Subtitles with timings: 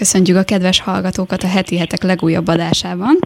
[0.00, 3.18] Köszöntjük a kedves hallgatókat a heti hetek legújabb adásában.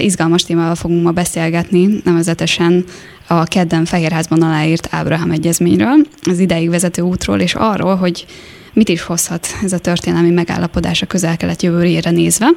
[0.00, 2.84] Izgalmas témával fogunk ma beszélgetni, nevezetesen
[3.26, 8.26] a kedden Fehérházban aláírt Ábrahám egyezményről, az ideig vezető útról, és arról, hogy
[8.72, 12.48] mit is hozhat ez a történelmi megállapodás a közel-kelet jövőjére nézve.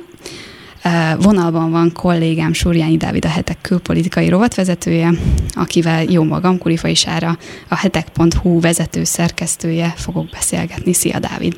[1.17, 5.13] Vonalban van kollégám Súrjányi Dávid, a Hetek külpolitikai rovatvezetője,
[5.53, 10.93] akivel jó magam, Kurifai Sára, a hetek.hu vezető szerkesztője fogok beszélgetni.
[10.93, 11.57] Szia Dávid!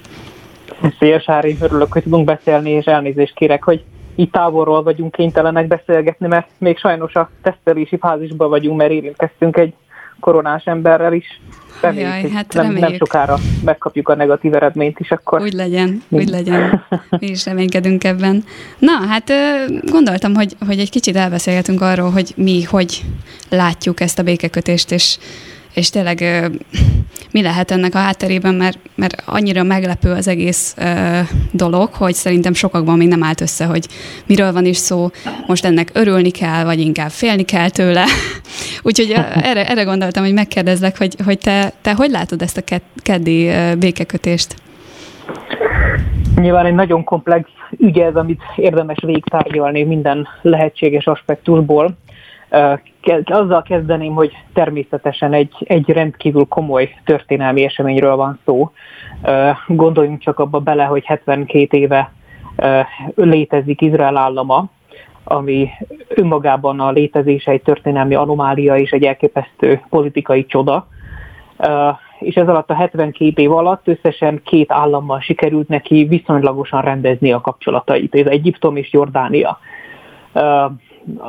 [1.00, 3.84] Szia Sári, örülök, hogy tudunk beszélni, és elnézést kérek, hogy
[4.16, 9.74] itt távolról vagyunk kénytelenek beszélgetni, mert még sajnos a tesztelési fázisban vagyunk, mert érintkeztünk egy
[10.20, 11.42] koronás emberrel is.
[11.82, 15.42] Reméljük, Jaj, hát nem, nem sokára megkapjuk a negatív eredményt is, akkor...
[15.42, 16.86] Úgy legyen, úgy legyen.
[17.20, 18.44] Mi is reménykedünk ebben.
[18.80, 19.32] Na, hát
[19.86, 23.02] gondoltam, hogy, hogy egy kicsit elbeszélgetünk arról, hogy mi hogy
[23.50, 25.18] látjuk ezt a békekötést, és
[25.74, 26.50] és tényleg
[27.32, 30.76] mi lehet ennek a hátterében, mert, mert annyira meglepő az egész
[31.52, 33.88] dolog, hogy szerintem sokakban még nem állt össze, hogy
[34.26, 35.10] miről van is szó,
[35.48, 38.04] most ennek örülni kell, vagy inkább félni kell tőle.
[38.84, 43.50] Úgyhogy erre, erre gondoltam, hogy megkérdezlek, hogy, hogy te, te hogy látod ezt a keddi
[43.80, 44.56] békekötést?
[46.36, 51.98] Nyilván egy nagyon komplex ügy ez, amit érdemes végtárgyalni minden lehetséges aspektusból
[53.26, 58.72] azzal kezdeném, hogy természetesen egy, egy rendkívül komoly történelmi eseményről van szó.
[59.68, 62.12] Gondoljunk csak abba bele, hogy 72 éve
[63.16, 64.66] létezik Izrael állama,
[65.24, 65.70] ami
[66.08, 70.88] önmagában a létezése egy történelmi anomália és egy elképesztő politikai csoda.
[72.20, 77.42] És ez alatt a 72 év alatt összesen két állammal sikerült neki viszonylagosan rendezni a
[77.42, 79.60] kapcsolatait, ez Egyiptom és Jordánia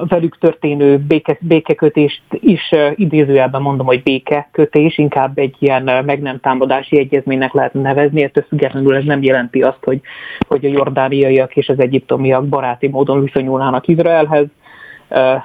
[0.08, 6.98] velük történő béke, békekötést is idézőjelben mondom, hogy békekötés, inkább egy ilyen meg nem támadási
[6.98, 10.00] egyezménynek lehet nevezni, ettől függetlenül ez nem jelenti azt, hogy,
[10.48, 14.46] hogy a jordániaiak és az egyiptomiak baráti módon viszonyulnának Izraelhez,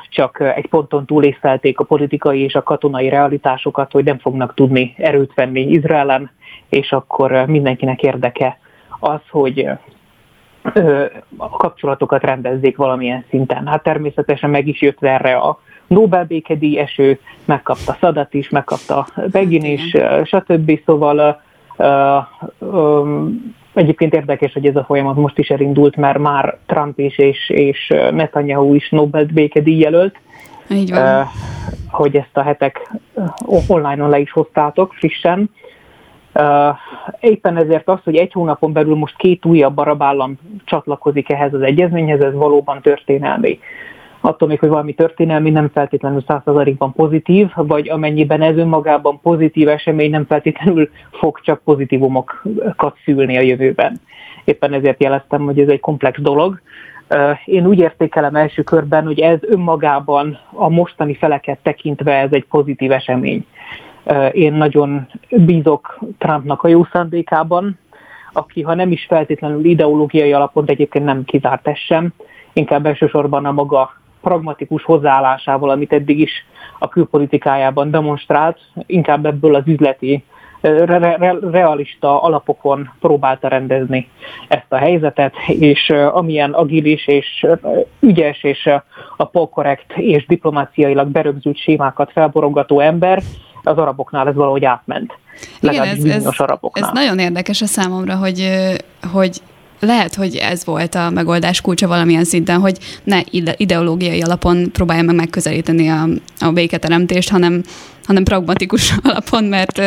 [0.10, 5.34] csak egy ponton túlészelték a politikai és a katonai realitásokat, hogy nem fognak tudni erőt
[5.34, 6.32] venni Izraelen,
[6.70, 8.60] és akkor mindenkinek érdeke
[9.00, 9.70] az, hogy
[11.38, 13.68] a kapcsolatokat rendezzék valamilyen szinten.
[13.68, 19.64] Hát természetesen meg is jött erre a Nobel békedíj eső, megkapta Szadat is, megkapta Begin
[19.64, 20.80] is, stb.
[20.86, 21.42] Szóval
[21.78, 27.18] uh, um, egyébként érdekes, hogy ez a folyamat most is elindult, mert már Trump is
[27.18, 30.16] és, és Netanyahu is Nobel békedíj jelölt.
[30.70, 31.22] Így van.
[31.22, 31.28] Uh,
[31.90, 32.92] hogy ezt a hetek
[33.46, 35.50] online-on le is hoztátok frissen.
[37.20, 41.62] Éppen ezért az, hogy egy hónapon belül most két újabb arab állam csatlakozik ehhez az
[41.62, 43.60] egyezményhez, ez valóban történelmi.
[44.22, 50.10] Attól még, hogy valami történelmi nem feltétlenül százszerzalékban pozitív, vagy amennyiben ez önmagában pozitív esemény
[50.10, 54.00] nem feltétlenül fog csak pozitívumokat szülni a jövőben.
[54.44, 56.62] Éppen ezért jeleztem, hogy ez egy komplex dolog.
[57.46, 62.92] Én úgy értékelem első körben, hogy ez önmagában a mostani feleket tekintve ez egy pozitív
[62.92, 63.46] esemény.
[64.32, 67.80] Én nagyon bízok Trumpnak a jó szándékában,
[68.34, 72.14] aki ha nem is feltétlenül ideológiai alapon, de egyébként nem kizárt sem,
[72.54, 76.32] inkább elsősorban a maga pragmatikus hozzáállásával, amit eddig is
[76.80, 80.24] a külpolitikájában demonstrált, inkább ebből az üzleti,
[80.62, 84.10] re- realista alapokon próbálta rendezni
[84.48, 87.48] ezt a helyzetet, és amilyen agilis és
[88.00, 88.70] ügyes és
[89.18, 93.22] a polkorrekt és diplomáciailag berögzült sémákat felborogató ember,
[93.64, 95.14] az araboknál ez valahogy átment.
[95.60, 96.86] Igen, ez, ez, araboknál.
[96.86, 98.50] ez nagyon érdekes a számomra, hogy,
[99.12, 99.42] hogy
[99.80, 103.20] lehet, hogy ez volt a megoldás kulcsa valamilyen szinten, hogy ne
[103.58, 106.08] ideológiai alapon próbálja meg megközelíteni a,
[106.40, 107.64] a béketeremtést, hanem,
[108.06, 109.78] hanem pragmatikus alapon, mert,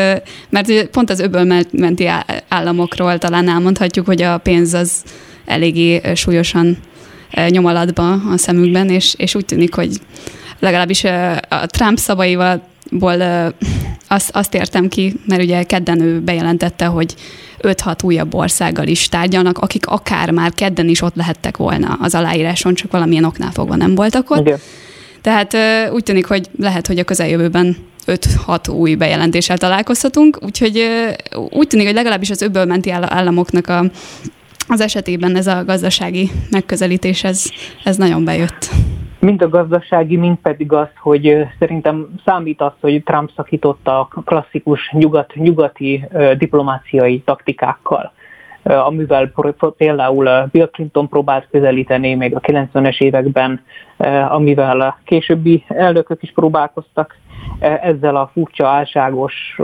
[0.48, 2.08] mert pont az öbölmenti
[2.48, 5.04] államokról talán elmondhatjuk, hogy a pénz az
[5.44, 6.78] eléggé súlyosan
[7.48, 10.00] nyomalatba a szemükben, és, és úgy tűnik, hogy
[10.58, 11.04] legalábbis
[11.48, 13.22] a Trump szavaival ból
[14.08, 17.14] azt, azt értem ki, mert ugye kedden ő bejelentette, hogy
[17.62, 22.74] 5-6 újabb országgal is tárgyalnak, akik akár már kedden is ott lehettek volna az aláíráson,
[22.74, 24.40] csak valamilyen oknál fogva nem voltak ott.
[24.40, 24.58] Igen.
[25.20, 25.56] Tehát
[25.92, 27.76] úgy tűnik, hogy lehet, hogy a közeljövőben
[28.06, 30.88] 5-6 új bejelentéssel találkozhatunk, úgyhogy
[31.50, 33.84] úgy tűnik, hogy legalábbis az öbölmenti államoknak a,
[34.68, 37.44] az esetében ez a gazdasági megközelítés, ez,
[37.84, 38.70] ez nagyon bejött
[39.20, 44.90] mind a gazdasági, mind pedig az, hogy szerintem számít az, hogy Trump szakította a klasszikus
[44.92, 46.04] nyugat, nyugati
[46.38, 48.12] diplomáciai taktikákkal.
[48.62, 49.32] Amivel
[49.76, 53.64] például Bill Clinton próbált közelíteni még a 90-es években,
[54.28, 57.16] amivel a későbbi elnökök is próbálkoztak.
[57.60, 59.58] Ezzel a furcsa álságos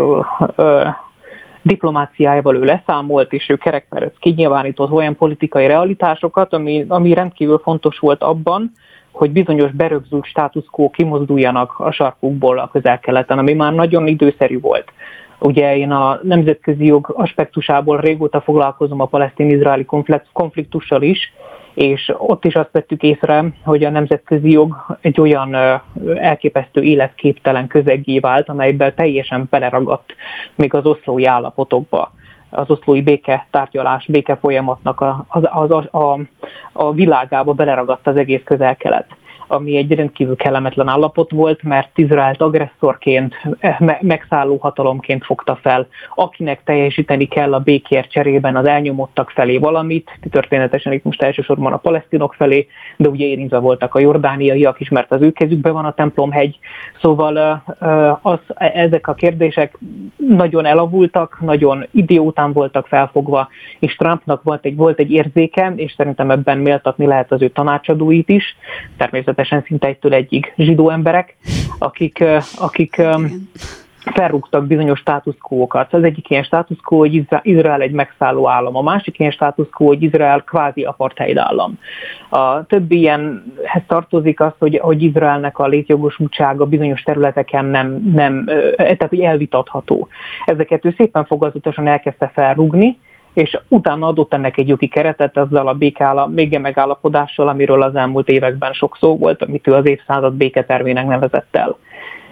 [1.63, 8.23] diplomáciájával ő leszámolt, és ő kerekperec kinyilvánított olyan politikai realitásokat, ami, ami rendkívül fontos volt
[8.23, 8.73] abban,
[9.17, 14.93] hogy bizonyos berögzült státuszkó kimozduljanak a sarkukból a közel-keleten, ami már nagyon időszerű volt.
[15.39, 19.87] Ugye én a nemzetközi jog aspektusából régóta foglalkozom a palesztin-izraeli
[20.33, 21.33] konfliktussal is,
[21.75, 25.55] és ott is azt vettük észre, hogy a nemzetközi jog egy olyan
[26.17, 30.15] elképesztő életképtelen közegé vált, amelyben teljesen beleragadt
[30.55, 32.13] még az oszlói állapotokba
[32.51, 36.19] az oszlói béke tárgyalás, béke folyamatnak a, a, a, a,
[36.73, 39.07] a világába beleragadt az egész közel-kelet
[39.47, 46.63] ami egy rendkívül kellemetlen állapot volt, mert Izraelt agresszorként, eh, megszálló hatalomként fogta fel, akinek
[46.65, 52.35] teljesíteni kell a békért cserében az elnyomottak felé valamit, történetesen itt most elsősorban a palesztinok
[52.35, 52.67] felé,
[52.97, 56.59] de ugye érintve voltak a jordániaiak is, mert az ő kezükben van a templomhegy,
[57.01, 59.79] szóval eh, az, ezek a kérdések
[60.17, 66.31] nagyon elavultak, nagyon idiótán voltak felfogva, és Trumpnak volt egy, volt egy érzéke, és szerintem
[66.31, 68.57] ebben méltatni lehet az ő tanácsadóit is,
[68.97, 71.37] természetesen természetesen szinte egytől egyig zsidó emberek,
[71.79, 72.25] akik,
[72.59, 73.03] akik
[74.15, 75.95] felrúgtak bizonyos státuszkókat.
[75.95, 80.41] Az egyik ilyen státuszkó, hogy Izrael egy megszálló állam, a másik ilyen státuszkó, hogy Izrael
[80.41, 81.79] kvázi apartheid állam.
[82.29, 88.45] A többi ilyenhez tartozik az, hogy, hogy Izraelnek a létjogosultsága bizonyos területeken nem, nem
[88.77, 90.09] tehát hogy elvitatható.
[90.45, 92.99] Ezeket ő szépen fogadatosan elkezdte felrúgni,
[93.37, 98.29] és utána adott ennek egy jogi keretet azzal a békála, még megállapodással, amiről az elmúlt
[98.29, 101.77] években sok szó volt, amit ő az évszázad béketervének nevezett el.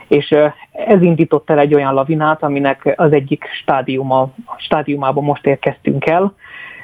[0.08, 0.30] És
[0.72, 6.34] ez indított el egy olyan lavinát, aminek az egyik stádiuma, stádiumában most érkeztünk el,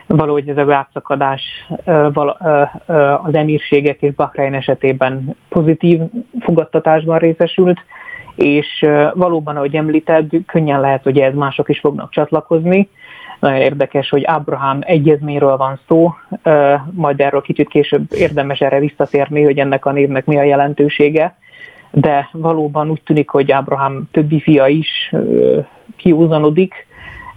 [0.06, 1.42] valahogy ez a átszakadás
[3.22, 6.00] az emírségek és Bahrein esetében pozitív
[6.40, 7.78] fogadtatásban részesült,
[8.34, 12.88] és valóban, ahogy említed, könnyen lehet, hogy ez mások is fognak csatlakozni,
[13.38, 16.14] nagyon érdekes, hogy Abraham egyezményről van szó,
[16.90, 21.36] majd erről kicsit később érdemes erre visszatérni, hogy ennek a névnek mi a jelentősége,
[21.90, 25.14] de valóban úgy tűnik, hogy Abraham többi fia is
[25.96, 26.86] kiúzanodik,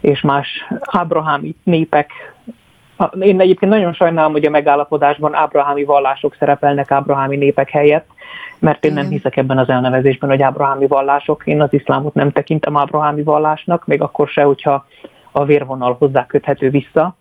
[0.02, 2.12] és más Abrahami népek
[3.20, 8.08] én egyébként nagyon sajnálom, hogy a megállapodásban ábrahami vallások szerepelnek ábrahami népek helyett,
[8.60, 11.42] mert én nem hiszek ebben az elnevezésben, hogy ábrahami vallások.
[11.46, 14.86] Én az iszlámot nem tekintem ábrahami vallásnak, még akkor se, hogyha
[15.34, 17.16] a vérvonal hozzá köthető vissza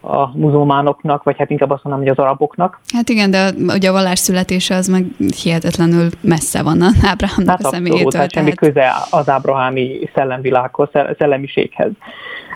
[0.00, 2.80] a muzulmánoknak, vagy hát inkább azt mondom, hogy az araboknak.
[2.94, 5.04] Hát igen, de ugye a vallás születése az meg
[5.42, 8.20] hihetetlenül messze van a Ábrahámnak hát a személyétől.
[8.20, 11.90] Hát semmi köze az ábrahámi szellemvilághoz, szellemiséghez.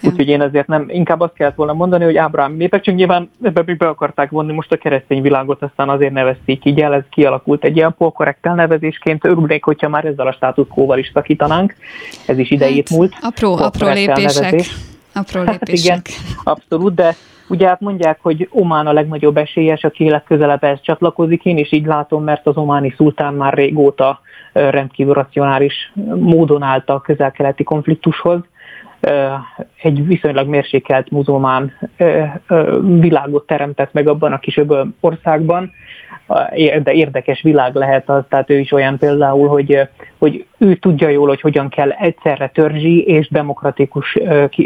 [0.03, 0.11] Ja.
[0.11, 3.63] Úgyhogy én azért nem, inkább azt kellett volna mondani, hogy Ábrahám népek, csak nyilván ebbe
[3.67, 7.65] még be akarták vonni most a keresztény világot, aztán azért nevezték így el, ez kialakult
[7.65, 9.25] egy ilyen polkorrekt elnevezésként.
[9.25, 11.75] Örülnék, hogyha már ezzel a státuszkóval is szakítanánk.
[12.27, 13.15] Ez is idejét hát, múlt.
[13.21, 14.45] Apró, apró lépések.
[14.45, 14.90] Elnevezés.
[15.13, 15.93] Apró lépések.
[15.93, 17.15] Hát igen, abszolút, de
[17.49, 21.45] ugye hát mondják, hogy Omán a legnagyobb esélyes, aki legközelebb ehhez csatlakozik.
[21.45, 24.21] Én is így látom, mert az ománi szultán már régóta
[24.53, 28.41] rendkívül racionális módon állt a közel-keleti konfliktushoz.
[29.83, 31.73] Egy viszonylag mérsékelt muzulmán
[32.83, 34.61] világot teremtett meg abban a kis
[35.01, 35.73] országban,
[36.83, 39.89] de érdekes világ lehet az, tehát ő is olyan például, hogy,
[40.19, 44.19] hogy ő tudja jól, hogy hogyan kell egyszerre törzsi és demokratikus,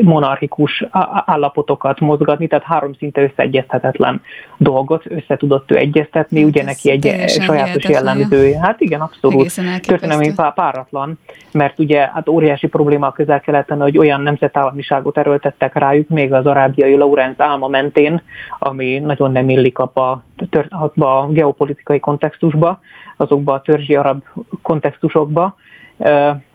[0.03, 0.85] monarchikus
[1.25, 4.23] állapotokat mozgatni, tehát három szinte összeegyezhetetlen
[4.57, 8.61] dolgot össze tudott ő egyeztetni, hát ugye neki egy sajátos jellemzője.
[8.61, 9.55] Hát igen, abszolút.
[9.87, 11.19] Történelmi páratlan,
[11.53, 16.95] mert ugye hát óriási probléma a közel-keleten, hogy olyan nemzetállamiságot erőltettek rájuk, még az arábiai
[16.97, 18.23] Lorenz álma mentén,
[18.59, 20.25] ami nagyon nem illik abba,
[20.69, 22.81] abba a geopolitikai kontextusba,
[23.17, 24.23] azokba a törzsi arab
[24.63, 25.57] kontextusokba,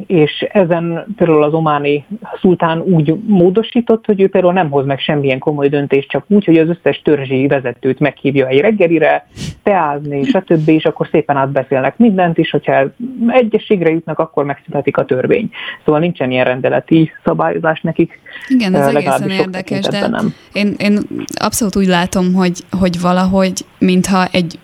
[0.08, 2.06] és ezen például az ománi
[2.42, 6.58] szultán úgy módosított, hogy ő például nem hoz meg semmilyen komoly döntést, csak úgy, hogy
[6.58, 9.28] az összes törzsi vezetőt meghívja egy reggelire,
[9.70, 12.84] teázni, stb., és akkor szépen átbeszélnek mindent, és hogyha
[13.28, 15.50] egyességre jutnak, akkor megszületik a törvény.
[15.86, 18.20] Szóval nincsen ilyen rendeleti szabályozás nekik.
[18.48, 20.34] Igen, ez egészen érdekes, de nem.
[20.54, 21.00] Én, én
[21.34, 24.60] abszolút úgy látom, hogy, hogy valahogy, mintha egy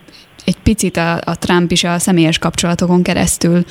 [0.45, 3.63] egy picit a, a Trump is a személyes kapcsolatokon keresztül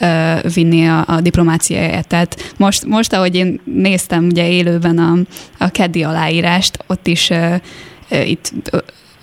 [0.00, 2.08] uh, vinni a, a diplomáciáját.
[2.08, 5.12] Tehát most, most, ahogy én néztem ugye élőben a,
[5.64, 7.54] a keddi aláírást, ott is uh,
[8.10, 8.52] uh, itt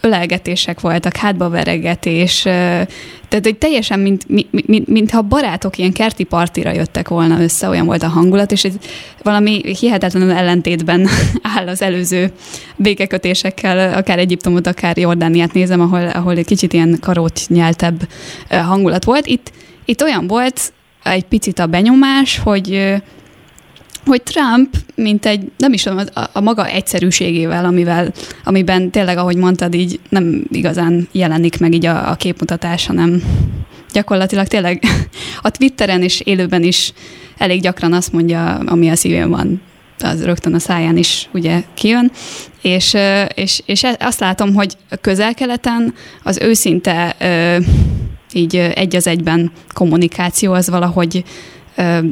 [0.02, 6.72] ölelgetések voltak, hátba veregetés, tehát hogy teljesen, mint, mint, mint, mintha barátok ilyen kerti partira
[6.72, 8.74] jöttek volna össze, olyan volt a hangulat, és ez
[9.24, 11.08] valami hihetetlenül ellentétben
[11.58, 12.32] áll az előző
[12.76, 18.08] békekötésekkel, akár Egyiptomot, akár Jordániát nézem, ahol, ahol egy kicsit ilyen karót nyeltebb
[18.50, 19.26] hangulat volt.
[19.26, 19.52] Itt,
[19.86, 22.96] itt olyan volt egy picit a benyomás, hogy
[24.10, 28.14] hogy Trump, mint egy, nem is tudom, a, a maga egyszerűségével, amivel,
[28.44, 33.24] amiben tényleg, ahogy mondtad, így nem igazán jelenik meg így a, a képmutatás, hanem
[33.94, 34.84] gyakorlatilag tényleg
[35.42, 36.94] a Twitteren és élőben is
[37.38, 39.62] elég gyakran azt mondja, ami a szívén van,
[40.00, 42.12] az rögtön a száján is ugye kijön,
[42.62, 42.98] és,
[43.34, 47.16] és, és e, azt látom, hogy közel-keleten az őszinte
[48.34, 51.24] így egy az egyben kommunikáció az valahogy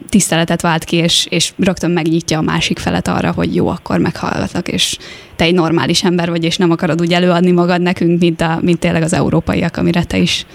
[0.10, 4.68] tiszteletet vált ki, és, és rögtön megnyitja a másik felet arra, hogy jó, akkor meghallgatlak,
[4.68, 4.98] és
[5.36, 8.80] te egy normális ember vagy, és nem akarod úgy előadni magad nekünk, mint, a, mint
[8.80, 10.46] tényleg az európaiak, amire te is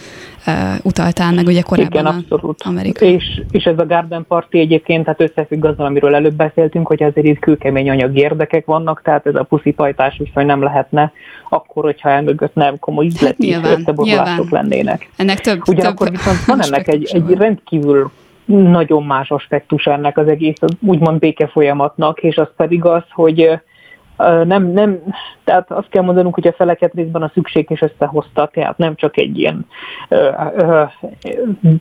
[0.47, 2.63] uh, utaltál meg ugye korábban Igen, abszolút.
[2.65, 3.05] Amerika.
[3.05, 7.27] És, és ez a Garden Party egyébként, hát összefügg azzal, amiről előbb beszéltünk, hogy azért
[7.27, 11.13] itt kőkemény anyagi érdekek vannak, tehát ez a puszipajtás viszony nem lehetne
[11.49, 15.11] akkor, hogyha elmögött nem komoly üzleti hát összeborulások lennének.
[15.17, 18.11] Ennek több, Ugye több viszont van ennek egy, egy rendkívül
[18.45, 23.61] nagyon más aspektus ennek az egész úgymond béke folyamatnak, és az pedig az, hogy
[24.45, 24.99] nem, nem,
[25.45, 29.17] tehát azt kell mondanunk, hogy a feleket részben a szükség is összehozta, tehát nem csak
[29.17, 29.67] egy ilyen
[30.09, 30.83] ö, ö,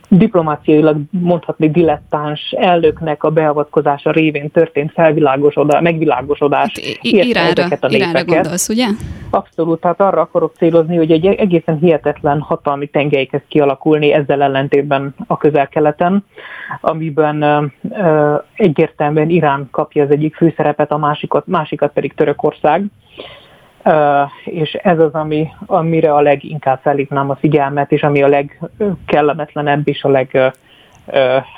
[0.08, 6.72] diplomáciailag mondhatni dilettáns elnöknek a beavatkozása révén történt felvilágosodás, megvilágosodás.
[7.00, 8.86] Iránra, a Iránra gondolsz, ugye?
[9.30, 15.14] Abszolút, tehát arra akarok célozni, hogy egy egészen hihetetlen hatalmi tengely kezd kialakulni ezzel ellentétben
[15.26, 16.24] a közel-keleten,
[16.80, 22.84] amiben ö, ö, egyértelműen Irán kapja az egyik főszerepet, a másikat, másikat pedig Törökország.
[24.44, 30.02] És ez az, ami, amire a leginkább felhívnám a figyelmet, és ami a legkellemetlenebb és
[30.02, 30.52] a leg,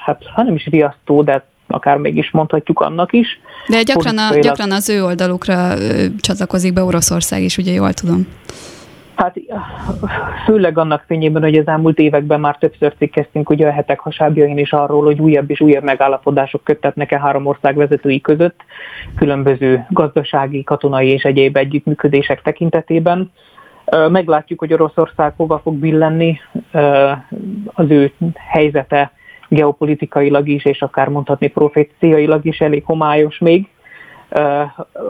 [0.05, 3.41] hát ha nem is riasztó, de akár mégis mondhatjuk annak is.
[3.69, 5.75] De gyakran, a, gyakran az ő oldalukra
[6.21, 8.27] csatlakozik be Oroszország is, ugye jól tudom.
[9.17, 9.37] Hát
[10.45, 14.73] főleg annak fényében, hogy az elmúlt években már többször cikkeztünk ugye a hetek hasábjain is
[14.73, 18.61] arról, hogy újabb és újabb megállapodások köttetnek-e három ország vezetői között,
[19.17, 23.33] különböző gazdasági, katonai és egyéb együttműködések tekintetében.
[24.09, 26.41] Meglátjuk, hogy Oroszország hova fog billenni,
[27.65, 29.13] az ő helyzete
[29.49, 33.69] geopolitikailag is, és akár mondhatni proféciailag is elég homályos még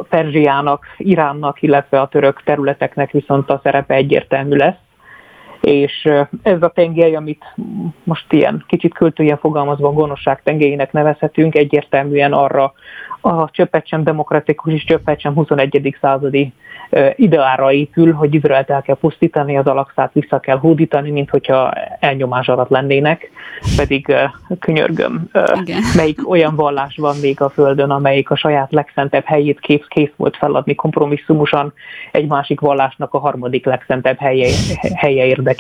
[0.09, 4.84] Perzsiának, Iránnak, illetve a török területeknek viszont a szerepe egyértelmű lesz.
[5.64, 6.09] És
[6.42, 7.44] ez a tengely, amit
[8.02, 12.73] most ilyen kicsit költőjen fogalmazva gonoszság tengelyének nevezhetünk, egyértelműen arra
[13.21, 15.97] a csöppet sem demokratikus és csöppet sem 21.
[16.00, 16.52] századi
[17.14, 22.49] ideára épül, hogy Izraelt el kell pusztítani, az alakszát vissza kell hódítani, mint hogyha elnyomás
[22.49, 23.30] alatt lennének,
[23.76, 24.14] pedig
[24.59, 25.30] könyörgöm,
[25.61, 25.83] Igen.
[25.97, 30.37] melyik olyan vallás van még a Földön, amelyik a saját legszentebb helyét kész, kész volt
[30.37, 31.73] feladni kompromisszumosan
[32.12, 34.49] egy másik vallásnak a harmadik legszentebb helye,
[34.94, 35.53] helye érdekében.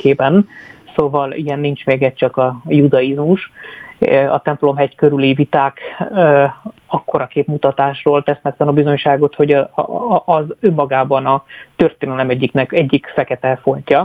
[0.96, 3.52] Szóval ilyen nincs még egy csak a judaizmus
[4.30, 5.80] a templomhegy körüli viták
[6.86, 9.52] akkora képmutatásról tesznek a bizonyságot, hogy
[10.24, 11.44] az önmagában a
[11.76, 14.04] történelem egyiknek egyik fekete foltja.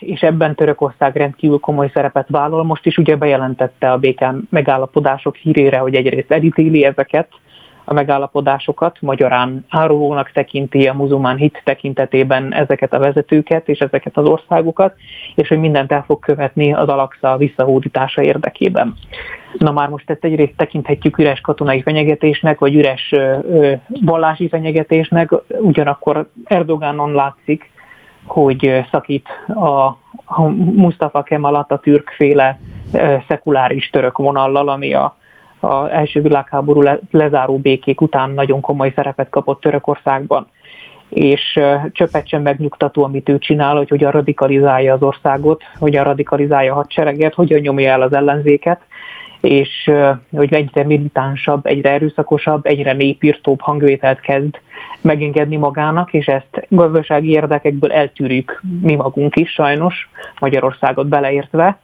[0.00, 2.64] és ebben Törökország rendkívül komoly szerepet vállal.
[2.64, 7.28] Most is ugye bejelentette a békán megállapodások hírére, hogy egyrészt elítéli ezeket,
[7.84, 14.26] a megállapodásokat, magyarán árulónak tekinti a muzulmán hit tekintetében ezeket a vezetőket és ezeket az
[14.26, 14.94] országokat,
[15.34, 18.94] és hogy mindent el fog követni az Alaksa visszahódítása érdekében.
[19.58, 23.14] Na már most ezt egyrészt tekinthetjük üres katonai fenyegetésnek, vagy üres
[24.00, 27.70] vallási fenyegetésnek, ugyanakkor Erdogánon látszik,
[28.24, 29.84] hogy szakít a,
[30.24, 30.42] a
[30.74, 32.58] Mustafa Kemal Atatürk féle
[33.28, 35.16] szekuláris török vonallal, ami a
[35.60, 40.46] az első világháború lezáró békék után nagyon komoly szerepet kapott Törökországban
[41.10, 41.60] és
[41.92, 47.34] csöppet sem megnyugtató, amit ő csinál, hogy hogyan radikalizálja az országot, hogyan radikalizálja a hadsereget,
[47.34, 48.80] hogyan nyomja el az ellenzéket,
[49.40, 49.90] és
[50.30, 54.60] hogy egyre militánsabb, egyre erőszakosabb, egyre népírtóbb hangvételt kezd
[55.00, 61.78] megengedni magának, és ezt gazdasági érdekekből eltűrjük mi magunk is sajnos, Magyarországot beleértve.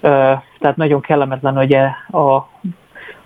[0.00, 1.74] Tehát nagyon kellemetlen, hogy
[2.08, 2.48] a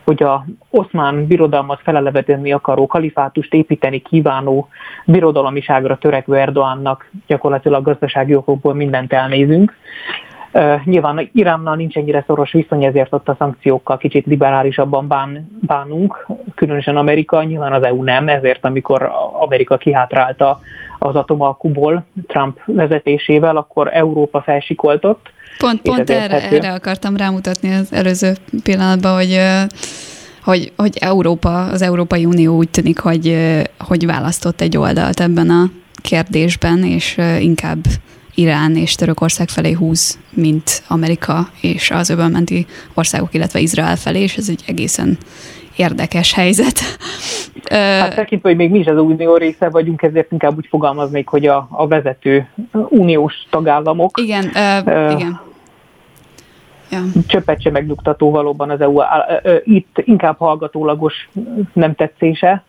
[0.09, 4.69] hogy a oszmán birodalmat felelevedenni akaró kalifátust építeni kívánó
[5.07, 9.77] birodalamiságra törekvő Erdoánnak gyakorlatilag gazdasági okokból mindent elnézünk.
[10.53, 16.27] Uh, nyilván Iránnal nincs ennyire szoros viszony, ezért ott a szankciókkal kicsit liberálisabban bán, bánunk,
[16.55, 19.11] különösen Amerika, nyilván az EU nem, ezért amikor
[19.41, 20.61] Amerika kihátrálta
[20.99, 28.33] az atomalkuból Trump vezetésével, akkor Európa felsikoltott, Pont, pont erre, erre akartam rámutatni az előző
[28.63, 29.41] pillanatban, hogy
[30.43, 33.37] hogy, hogy Európa, az Európai Unió úgy tűnik, hogy,
[33.79, 35.71] hogy választott egy oldalt ebben a
[36.03, 37.79] kérdésben, és inkább
[38.35, 44.37] Irán és Törökország felé húz, mint Amerika és az öbölmenti országok, illetve Izrael felé, és
[44.37, 45.19] ez egy egészen
[45.79, 46.81] érdekes helyzet.
[47.71, 51.47] Hát tekintve, hogy még mi is az unió része vagyunk, ezért inkább úgy fogalmaznék, hogy
[51.47, 52.49] a, a vezető
[52.89, 54.21] uniós tagállamok.
[54.21, 55.41] Igen, uh, igen.
[56.91, 57.03] Ja.
[57.27, 59.01] Csöppet sem megnyugtató valóban az EU.
[59.63, 61.29] Itt inkább hallgatólagos
[61.73, 62.65] nem tetszése,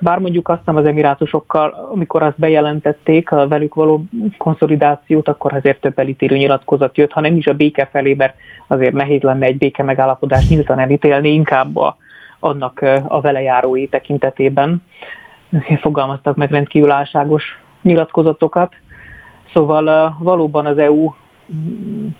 [0.00, 4.04] bár mondjuk azt nem az emirátusokkal, amikor azt bejelentették, a velük való
[4.38, 8.34] konszolidációt, akkor azért több elítélő nyilatkozat jött, ha nem is a béke felé, mert
[8.66, 11.96] azért nehéz lenne egy béke megállapodást nyíltan elítélni, inkább a,
[12.40, 14.82] annak a velejárói tekintetében
[15.80, 18.74] fogalmaztak meg rendkívül álságos nyilatkozatokat.
[19.52, 21.12] Szóval valóban az EU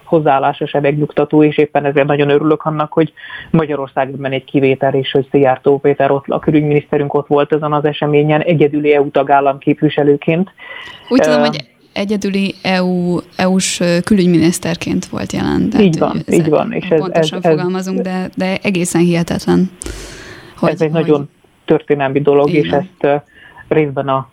[0.05, 3.13] hozzáállása se megnyugtató, és éppen ezért nagyon örülök annak, hogy
[3.51, 8.41] Magyarországban egy kivétel, és hogy Szijjártó Péter ott, a külügyminiszterünk ott volt ezen az eseményen,
[8.41, 10.51] egyedüli EU tagállam képviselőként.
[11.09, 15.71] Úgy tudom, uh, hogy egyedüli EU, EU-s külügyminiszterként volt jelen.
[15.71, 16.73] Tehát, így van, így van.
[16.73, 19.71] És ez, pontosan ez, fogalmazunk, ez, de, de egészen hihetetlen.
[20.57, 21.31] Hogy, ez egy hogy, nagyon
[21.65, 23.23] történelmi dolog, és ezt
[23.69, 24.29] részben a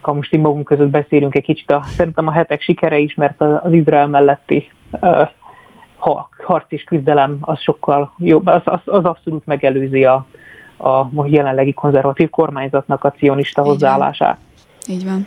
[0.00, 3.40] ha most így magunk között beszélünk egy kicsit, a, szerintem a hetek sikere is, mert
[3.40, 5.28] az Izrael melletti uh,
[6.44, 10.26] harc és küzdelem az sokkal jobb, az, az, az abszolút megelőzi a,
[10.76, 14.38] a jelenlegi konzervatív kormányzatnak a cionista így hozzáállását.
[14.86, 14.96] Van.
[14.96, 15.26] Így van.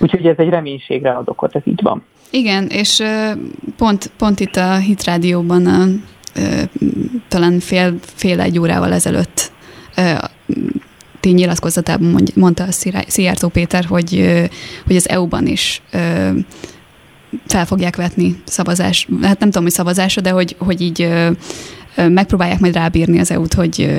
[0.00, 2.04] Úgyhogy ez egy reménységre ad okot, ez így van.
[2.30, 3.02] Igen, és
[3.76, 5.84] pont, pont itt a Hit Rádióban a,
[7.28, 9.52] talán fél, fél egy órával ezelőtt
[11.20, 12.72] ti nyilatkozatában mondta a
[13.06, 14.24] Szijjártó Péter, hogy,
[14.86, 15.82] hogy az EU-ban is
[17.46, 21.08] fel fogják vetni szavazás, hát nem tudom, hogy szavazásra, de hogy, hogy így
[21.96, 23.90] megpróbálják majd rábírni az EU-t, hogy,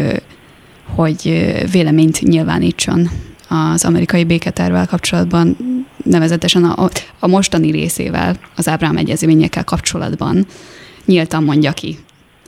[0.95, 3.09] hogy véleményt nyilvánítson
[3.49, 5.57] az amerikai béketervel kapcsolatban,
[6.03, 10.45] nevezetesen a, a mostani részével, az Ábrám egyezményekkel kapcsolatban
[11.05, 11.97] nyíltan mondja ki,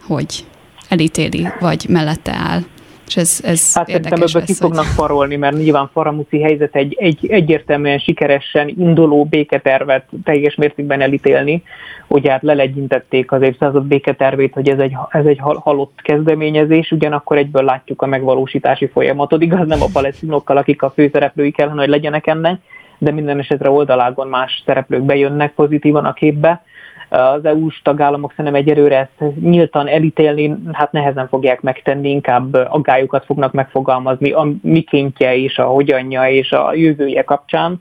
[0.01, 0.45] hogy
[0.89, 2.63] elítéli, vagy mellette áll.
[3.12, 4.94] És ez, ez hát szerintem ebből ki fognak hogy...
[4.94, 11.63] farolni, mert nyilván Faramuci helyzet egy, egy egyértelműen sikeresen induló béketervet teljes mértékben elítélni.
[12.08, 17.63] Ugye hát lelegyintették az évszázad béketervét, hogy ez egy, ez egy halott kezdeményezés, ugyanakkor egyből
[17.63, 19.41] látjuk a megvalósítási folyamatot.
[19.41, 22.60] Igaz, nem a palesztinokkal, akik a főszereplői kellene, hogy legyenek ennek,
[22.97, 26.63] de minden esetre oldalágon más szereplők bejönnek pozitívan a képbe
[27.12, 33.52] az EU-s tagállamok szerintem egyelőre ezt nyíltan elítélni, hát nehezen fogják megtenni, inkább aggályokat fognak
[33.52, 37.80] megfogalmazni a mikéntje és a hogyanja és a jövője kapcsán.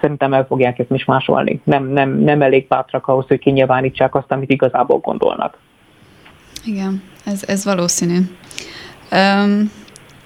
[0.00, 1.60] Szerintem el fogják ezt is másolni.
[1.64, 5.58] Nem, nem, nem elég bátrak ahhoz, hogy kinyilvánítsák azt, amit igazából gondolnak.
[6.64, 8.18] Igen, ez, ez valószínű.
[9.12, 9.70] Um,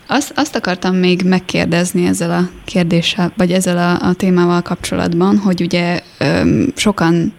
[0.08, 5.60] azt, azt akartam még megkérdezni ezzel a kérdéssel, vagy ezzel a, a témával kapcsolatban, hogy
[5.62, 7.32] ugye um, sokan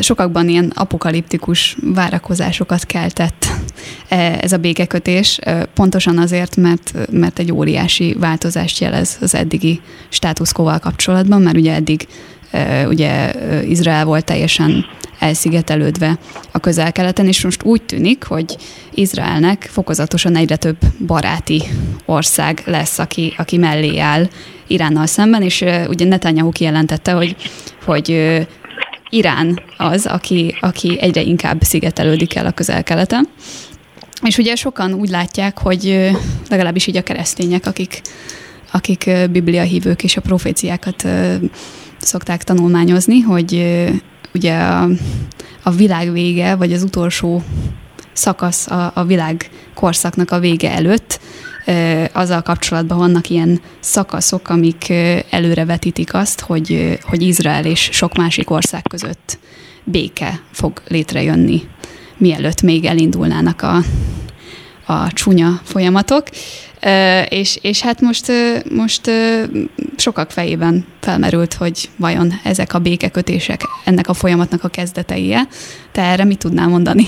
[0.00, 3.46] sokakban ilyen apokaliptikus várakozásokat keltett
[4.40, 5.38] ez a békekötés,
[5.74, 12.06] pontosan azért, mert, mert egy óriási változást jelez az eddigi státuszkóval kapcsolatban, mert ugye eddig
[12.88, 13.32] ugye
[13.62, 14.84] Izrael volt teljesen
[15.18, 16.18] elszigetelődve
[16.52, 18.56] a közel-keleten, és most úgy tűnik, hogy
[18.94, 21.62] Izraelnek fokozatosan egyre több baráti
[22.04, 24.28] ország lesz, aki, aki mellé áll
[24.66, 27.36] Iránnal szemben, és ugye Netanyahu kijelentette, hogy,
[27.84, 28.10] hogy
[29.14, 33.28] Irán az, aki, aki egyre inkább szigetelődik el a közel-keleten.
[34.22, 36.10] És ugye sokan úgy látják, hogy
[36.48, 38.00] legalábbis így a keresztények, akik,
[38.72, 41.06] akik bibliahívők és a proféciákat
[41.98, 43.82] szokták tanulmányozni, hogy
[44.34, 44.88] ugye a,
[45.62, 47.42] a világ vége, vagy az utolsó
[48.12, 51.20] szakasz a, a világ korszaknak a vége előtt
[52.12, 54.92] azzal kapcsolatban vannak ilyen szakaszok, amik
[55.30, 59.38] előrevetítik azt, hogy, hogy Izrael és sok másik ország között
[59.84, 61.62] béke fog létrejönni,
[62.16, 63.76] mielőtt még elindulnának a,
[64.86, 66.26] a csúnya folyamatok.
[67.28, 68.32] És, és hát most,
[68.70, 69.10] most
[69.96, 75.48] sokak fejében felmerült, hogy vajon ezek a békekötések ennek a folyamatnak a kezdeteie.
[75.92, 77.04] Te erre mit tudnál mondani?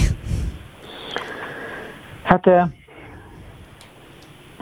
[2.23, 2.45] Hát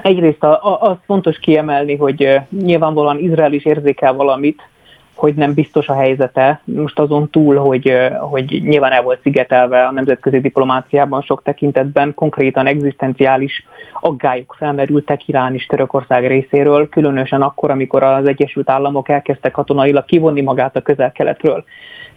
[0.04, 0.44] Egyrészt
[0.80, 4.68] az fontos kiemelni, hogy nyilvánvalóan Izrael is érzékel valamit,
[5.14, 6.60] hogy nem biztos a helyzete.
[6.64, 12.66] Most azon túl, hogy, hogy nyilván el volt szigetelve a nemzetközi diplomáciában sok tekintetben, konkrétan
[12.66, 13.66] egzisztenciális
[14.00, 20.40] aggályok felmerültek Irán és Törökország részéről, különösen akkor, amikor az Egyesült Államok elkezdtek katonailag kivonni
[20.40, 21.64] magát a közel-keletről.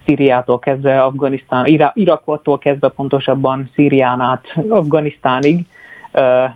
[0.06, 5.66] Szíriától kezdve Afganisztán, Irakottól kezdve pontosabban Szírián át Afganisztánig,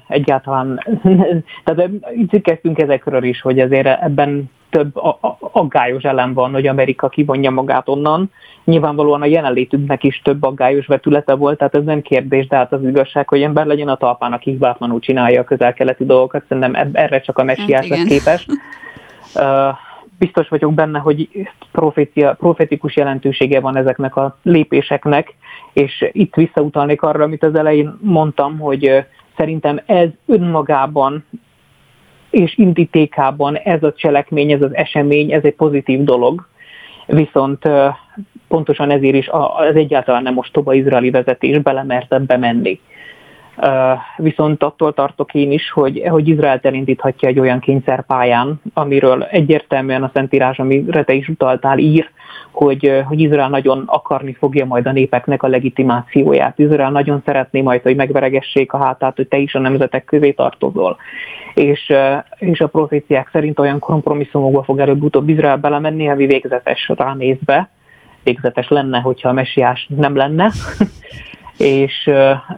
[0.08, 0.80] egyáltalán,
[1.64, 4.92] tehát így kezdtünk ezekről is, hogy azért ebben több
[5.40, 8.32] aggályos elem van, hogy Amerika kivonja magát onnan.
[8.64, 12.84] Nyilvánvalóan a jelenlétünknek is több aggályos vetülete volt, tehát ez nem kérdés, de hát az
[12.84, 17.38] igazság, hogy ember legyen a talpán, aki hibátlanul csinálja a közel-keleti dolgokat, szerintem erre csak
[17.38, 18.46] a messiás hát, lesz képes.
[20.20, 21.30] biztos vagyok benne, hogy
[21.72, 25.36] profétia, profetikus jelentősége van ezeknek a lépéseknek,
[25.74, 29.06] és itt visszautalnék arra, amit az elején mondtam, hogy
[29.42, 31.26] szerintem ez önmagában
[32.30, 36.48] és indítékában ez a cselekmény, ez az esemény, ez egy pozitív dolog,
[37.06, 37.70] viszont
[38.48, 42.80] pontosan ezért is az egyáltalán nem ostoba izraeli vezetés belemert ebbe menni.
[44.18, 50.12] Viszont attól tartok én is, hogy, hogy Izrael elindíthatja egy olyan kényszerpályán, amiről egyértelműen a
[50.14, 52.10] Szentírás, amire te is utaltál, ír,
[52.52, 56.60] hogy, hogy Izrael nagyon akarni fogja majd a népeknek a legitimációját.
[56.60, 60.98] Izrael nagyon szeretné majd, hogy megveregessék a hátát, hogy te is a nemzetek közé tartozol.
[61.54, 61.94] És,
[62.38, 67.70] és a proféciák szerint olyan kompromisszumokba fog előbb-utóbb Izrael belemenni, ami végzetes ránézve.
[68.24, 70.52] Végzetes lenne, hogyha a messiás nem lenne.
[71.62, 72.10] és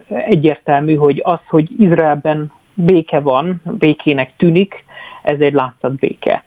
[0.08, 4.84] egyértelmű, hogy az, hogy Izraelben béke van, békének tűnik,
[5.24, 6.44] ez egy látszat béke.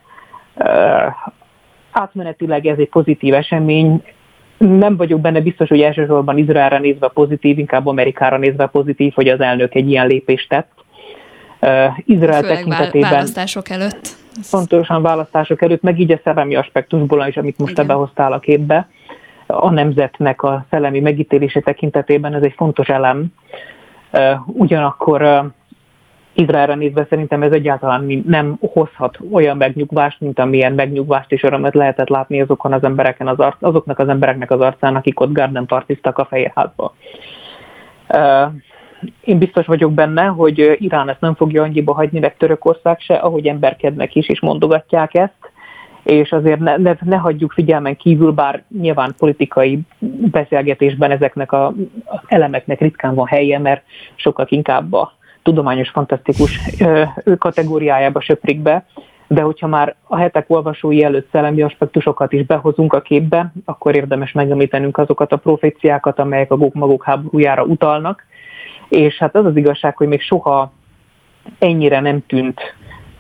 [1.90, 4.02] Átmenetileg ez egy pozitív esemény,
[4.58, 9.40] nem vagyok benne biztos, hogy elsősorban Izraelre nézve pozitív, inkább Amerikára nézve pozitív, hogy az
[9.40, 10.70] elnök egy ilyen lépést tett.
[12.04, 13.10] Izrael Főleg tekintetében...
[13.10, 14.08] választások előtt.
[14.50, 17.86] Pontosan választások előtt, meg így a szellemi aspektusból is, amit most Igen.
[17.86, 18.88] te behoztál a képbe
[19.46, 23.26] a nemzetnek a szellemi megítélése tekintetében ez egy fontos elem.
[24.46, 25.52] Ugyanakkor
[26.32, 32.08] Izraelre nézve szerintem ez egyáltalán nem hozhat olyan megnyugvást, mint amilyen megnyugvást és örömet lehetett
[32.08, 36.18] látni azokon az embereken az arc, azoknak az embereknek az arcán, akik ott Garden partiztak
[36.18, 36.94] a Fehérházba.
[39.20, 43.46] Én biztos vagyok benne, hogy Irán ezt nem fogja annyiba hagyni, meg Törökország se, ahogy
[43.46, 45.52] emberkednek is, és mondogatják ezt
[46.06, 49.80] és azért ne, ne, ne hagyjuk figyelmen kívül, bár nyilván politikai
[50.30, 51.66] beszélgetésben ezeknek a,
[52.04, 56.60] az elemeknek ritkán van helye, mert sokkal inkább a tudományos, fantasztikus
[57.24, 58.86] ő kategóriájába söprik be,
[59.28, 64.32] de hogyha már a hetek olvasói előtt szellemi aspektusokat is behozunk a képbe, akkor érdemes
[64.32, 68.24] megemlítenünk azokat a proféciákat, amelyek a maguk háborújára utalnak,
[68.88, 70.72] és hát az az igazság, hogy még soha
[71.58, 72.60] ennyire nem tűnt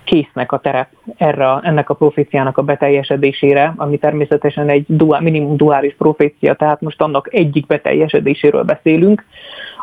[0.06, 5.94] késznek a terep erre, ennek a proféciának a beteljesedésére, ami természetesen egy duál, minimum duális
[5.98, 9.24] profécia, tehát most annak egyik beteljesedéséről beszélünk,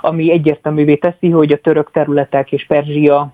[0.01, 3.33] ami egyértelművé teszi, hogy a török területek és Perzsia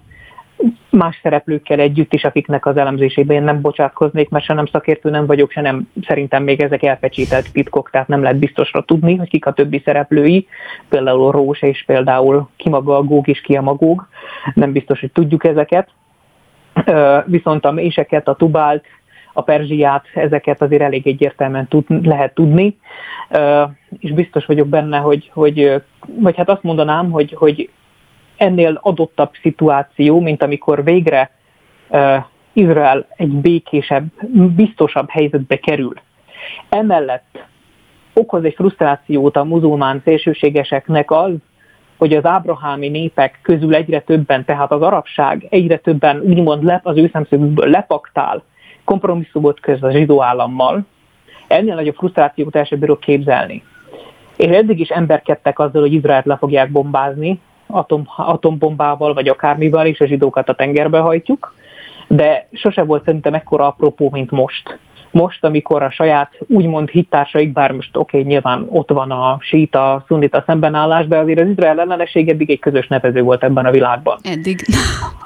[0.90, 5.26] más szereplőkkel együtt is, akiknek az elemzésében én nem bocsátkoznék, mert se nem szakértő nem
[5.26, 9.46] vagyok, se nem szerintem még ezek elpecsételt titkok, tehát nem lehet biztosra tudni, hogy kik
[9.46, 10.48] a többi szereplői,
[10.90, 14.08] például Rós és például ki maga a Góg és ki a Magóg,
[14.54, 15.90] nem biztos, hogy tudjuk ezeket,
[17.26, 18.86] viszont a méseket, a tubált,
[19.34, 22.78] a perzsiát, ezeket azért elég egyértelműen tud, lehet tudni,
[24.00, 27.70] és biztos vagyok benne, hogy, hogy vagy hát azt mondanám, hogy, hogy
[28.38, 31.32] ennél adottabb szituáció, mint amikor végre
[32.54, 34.06] Izrael egy békésebb,
[34.56, 35.94] biztosabb helyzetbe kerül.
[36.70, 37.48] Emellett
[38.14, 41.32] okoz egy frusztrációt a muzulmán szélsőségeseknek az,
[42.00, 46.98] hogy az ábrahámi népek közül egyre többen, tehát az arabság egyre többen úgymond lep, az
[46.98, 48.44] ő szemszögükből lepaktál,
[48.84, 50.86] kompromisszumot köz a zsidó állammal,
[51.48, 53.64] ennél nagyobb frusztrációt el sem bírok képzelni.
[54.38, 60.00] És eddig is emberkedtek azzal, hogy Izraelt le fogják bombázni atom, atombombával, vagy akármivel, és
[60.00, 61.56] a zsidókat a tengerbe hajtjuk,
[62.08, 64.80] de sose volt szerintem ekkora apropó, mint most
[65.12, 70.04] most, amikor a saját úgymond hittársaik, bár most oké, okay, nyilván ott van a síta,
[70.08, 74.20] szunita szembenállás, de azért az Izrael ellenesség eddig egy közös nevező volt ebben a világban.
[74.24, 74.60] Eddig.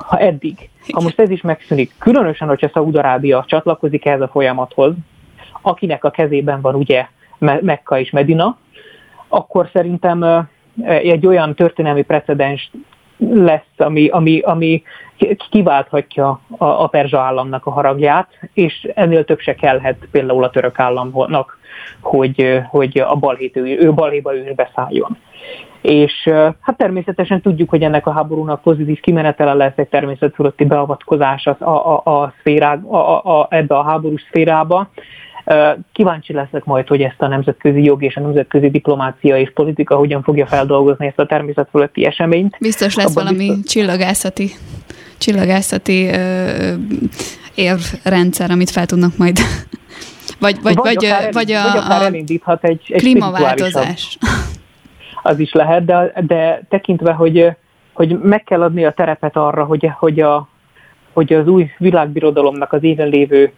[0.04, 0.70] Ha eddig.
[0.92, 4.94] Ha most ez is megszűnik, különösen, hogyha Szaúd-Arábia csatlakozik ehhez a folyamathoz,
[5.62, 7.08] akinek a kezében van ugye
[7.40, 8.58] Mekka és Medina,
[9.28, 10.48] akkor szerintem
[10.86, 12.72] egy olyan történelmi precedens
[13.18, 14.84] lesz, ami, ami, ami
[15.50, 20.80] kiválthatja a, a perzsa államnak a haragját, és ennél több se kellhet például a török
[20.80, 21.58] államnak,
[22.02, 25.18] hogy, hogy a balhét, ő, balhéba ő beszálljon.
[25.82, 31.48] És hát természetesen tudjuk, hogy ennek a háborúnak pozitív kimenetele lesz egy természet fölötti beavatkozás
[31.48, 34.90] a, a, a, szférá, a, a, ebbe a háborús szférába,
[35.92, 40.24] Kíváncsi leszek majd, hogy ezt a nemzetközi jog és a nemzetközi diplomácia és politika hogyan
[40.24, 42.56] fogja feldolgozni ezt a természet fölötti eseményt.
[42.60, 43.72] Biztos lesz Abban valami biztos...
[43.72, 44.52] csillagászati,
[45.18, 46.74] csillagászati ö,
[47.56, 49.38] érrendszer, amit fel tudnak majd
[50.40, 54.18] vagy, vagy, vagy, vagy, akár, vagy a, vagy akár elindíthat egy, egy klímaváltozás.
[55.24, 57.52] Az is lehet, de, de tekintve, hogy,
[57.94, 60.48] hogy meg kell adni a terepet arra, hogy, hogy a,
[61.14, 63.52] hogy az új világbirodalomnak az éven lévő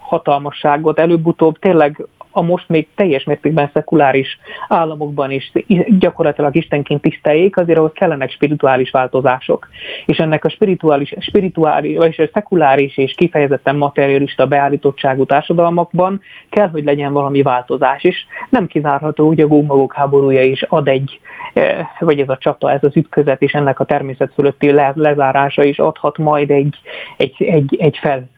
[0.00, 5.52] hatalmasságot előbb-utóbb tényleg a most még teljes mértékben szekuláris államokban is
[5.98, 9.68] gyakorlatilag istenként tiszteljék, azért ahhoz kellenek spirituális változások.
[10.06, 16.84] És ennek a spirituális, spirituális vagy a szekuláris és kifejezetten materialista beállítottságú társadalmakban kell, hogy
[16.84, 18.26] legyen valami változás is.
[18.50, 21.20] Nem kizárható, hogy a gómagok háborúja is ad egy,
[21.52, 25.64] eh, vagy ez a csata, ez az ütközet és ennek a természet fölötti le, lezárása
[25.64, 26.76] is adhat majd egy,
[27.16, 28.28] egy, egy, egy, fel,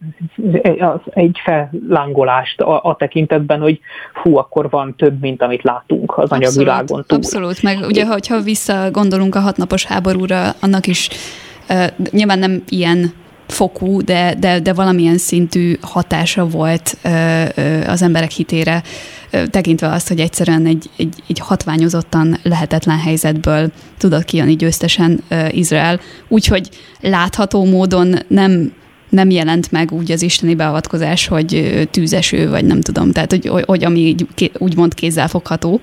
[1.05, 3.81] egy fellángolást a, a tekintetben, hogy
[4.23, 7.19] hú, akkor van több, mint amit látunk az anyagvilágon túl.
[7.19, 11.09] Abszolút, meg ugye, hogyha visszagondolunk a hatnapos háborúra, annak is
[11.69, 13.13] uh, nyilván nem ilyen
[13.47, 17.13] fokú, de, de, de valamilyen szintű hatása volt uh,
[17.87, 18.83] az emberek hitére,
[19.33, 25.57] uh, tekintve azt, hogy egyszerűen egy, egy, egy hatványozottan lehetetlen helyzetből tudott kijönni győztesen uh,
[25.57, 26.01] Izrael.
[26.29, 26.69] Úgyhogy
[27.01, 28.73] látható módon nem
[29.15, 33.85] nem jelent meg úgy az isteni beavatkozás, hogy tűzeső, vagy nem tudom, tehát hogy, hogy
[33.85, 34.27] ami így,
[34.59, 35.81] úgymond kézzelfogható,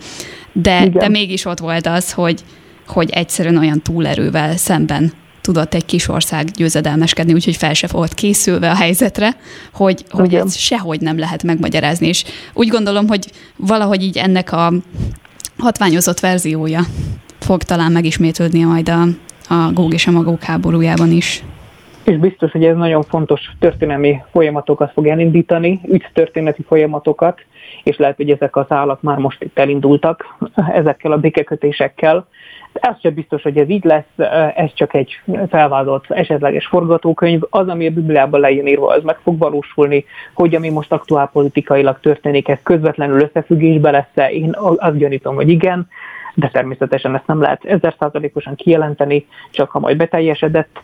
[0.53, 2.43] de, de mégis ott volt az, hogy,
[2.87, 8.69] hogy egyszerűen olyan túlerővel szemben tudott egy kis ország győzedelmeskedni, úgyhogy fel se volt készülve
[8.69, 9.37] a helyzetre,
[9.73, 12.07] hogy, hogy ez sehogy nem lehet megmagyarázni.
[12.07, 14.73] És úgy gondolom, hogy valahogy így ennek a
[15.57, 16.85] hatványozott verziója
[17.39, 19.01] fog talán megismétlődni majd a,
[19.47, 21.43] a Góg és a Magók háborújában is.
[22.05, 25.81] És biztos, hogy ez nagyon fontos történelmi folyamatokat fog elindítani,
[26.13, 27.39] történeti folyamatokat,
[27.83, 30.37] és lehet, hogy ezek az állak már most itt elindultak
[30.73, 32.27] ezekkel a békekötésekkel.
[32.73, 37.41] De ez sem biztos, hogy ez így lesz, ez csak egy felvázolt esetleges forgatókönyv.
[37.49, 41.99] Az, ami a Bibliában lejön írva, az meg fog valósulni, hogy ami most aktuál politikailag
[41.99, 45.87] történik, ez közvetlenül összefüggésbe lesz Én azt gyanítom, hogy igen,
[46.33, 50.81] de természetesen ezt nem lehet ezer százalékosan kijelenteni, csak ha majd beteljesedett.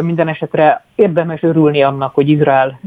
[0.00, 2.80] Minden esetre érdemes örülni annak, hogy Izrael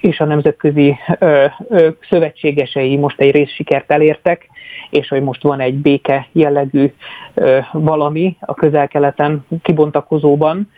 [0.00, 4.48] és a nemzetközi ö, ö, szövetségesei most egy részsikert elértek,
[4.90, 6.92] és hogy most van egy béke jellegű
[7.34, 10.70] ö, valami a közel-keleten kibontakozóban,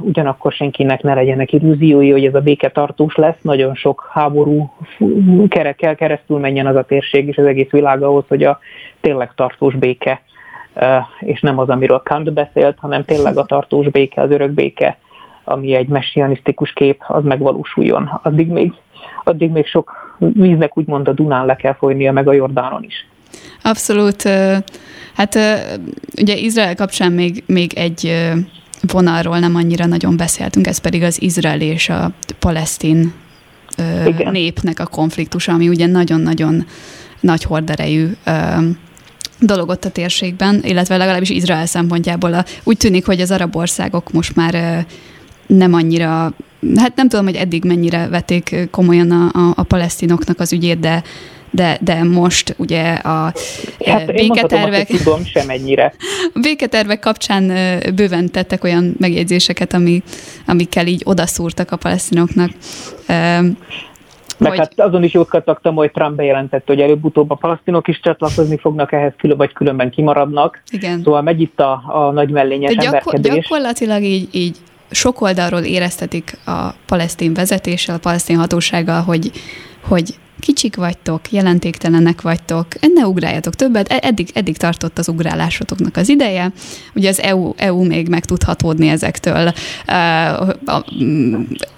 [0.00, 4.72] ugyanakkor senkinek ne legyenek illúziói, hogy ez a béke tartós lesz, nagyon sok háború
[5.48, 8.58] kerekkel keresztül menjen az a térség és az egész világ ahhoz, hogy a
[9.00, 10.22] tényleg tartós béke,
[11.20, 14.98] és nem az, amiről Kant beszélt, hanem tényleg a tartós béke, az örök béke,
[15.44, 18.20] ami egy messianisztikus kép, az megvalósuljon.
[18.22, 18.72] Addig még,
[19.24, 23.06] addig még sok víznek úgymond a Dunán le kell folynia, meg a Jordánon is.
[23.62, 24.22] Abszolút.
[25.14, 25.38] Hát
[26.20, 28.30] ugye Izrael kapcsán még, még egy
[28.80, 33.12] vonalról nem annyira nagyon beszéltünk, ez pedig az izrael és a palesztin
[34.06, 34.32] Igen.
[34.32, 36.66] népnek a konfliktusa, ami ugye nagyon-nagyon
[37.20, 38.10] nagy horderejű
[39.38, 42.34] dolog ott a térségben, illetve legalábbis Izrael szempontjából.
[42.34, 44.86] A, úgy tűnik, hogy az arab országok most már
[45.46, 46.32] nem annyira,
[46.76, 51.02] hát nem tudom, hogy eddig mennyire vették komolyan a, a, a palesztinoknak az ügyét, de
[51.50, 53.32] de, de most ugye a
[53.84, 54.88] hát béketervek...
[54.88, 55.94] Én tudom, semennyire.
[56.34, 57.46] A béketervek kapcsán
[57.94, 60.02] bőven tettek olyan megjegyzéseket, ami,
[60.46, 62.50] amikkel így odaszúrtak a palesztinoknak.
[64.40, 64.58] Meg hogy...
[64.58, 68.92] hát azon is jót kattagtam, hogy Trump bejelentette, hogy előbb-utóbb a palasztinok is csatlakozni fognak
[68.92, 70.62] ehhez, külön vagy különben kimaradnak.
[70.70, 71.02] Igen.
[71.04, 74.56] Szóval megy itt a, a nagy mellényes De gyakor- Gyakorlatilag így, így
[74.90, 79.30] sok oldalról éreztetik a palesztin vezetéssel, a palesztin hatósággal, hogy,
[79.82, 86.08] hogy kicsik vagytok, jelentéktelenek vagytok, ne ugráljatok többet, e- eddig, eddig tartott az ugrálásotoknak az
[86.08, 86.52] ideje.
[86.94, 89.52] Ugye az EU, EU még meg tud hatódni ezektől.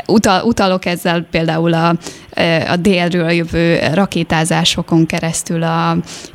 [0.07, 1.97] Utal, utalok ezzel például a,
[2.71, 5.91] a délről jövő rakétázásokon keresztül a,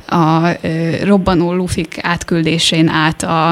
[0.06, 0.56] a
[1.04, 3.48] robbanó lufik átküldésén át a,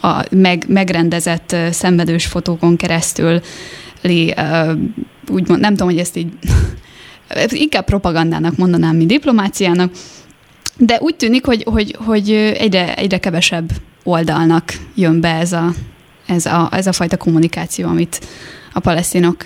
[0.00, 3.40] a meg, megrendezett szenvedős fotókon keresztül
[5.30, 6.32] úgymond, nem tudom, hogy ezt így
[7.46, 9.92] inkább propagandának mondanám, mint diplomáciának,
[10.78, 13.70] de úgy tűnik, hogy, hogy, hogy egyre, egyre kevesebb
[14.02, 15.72] oldalnak jön be ez a,
[16.26, 18.20] ez, a, ez a fajta kommunikáció, amit
[18.72, 19.42] a palesztinok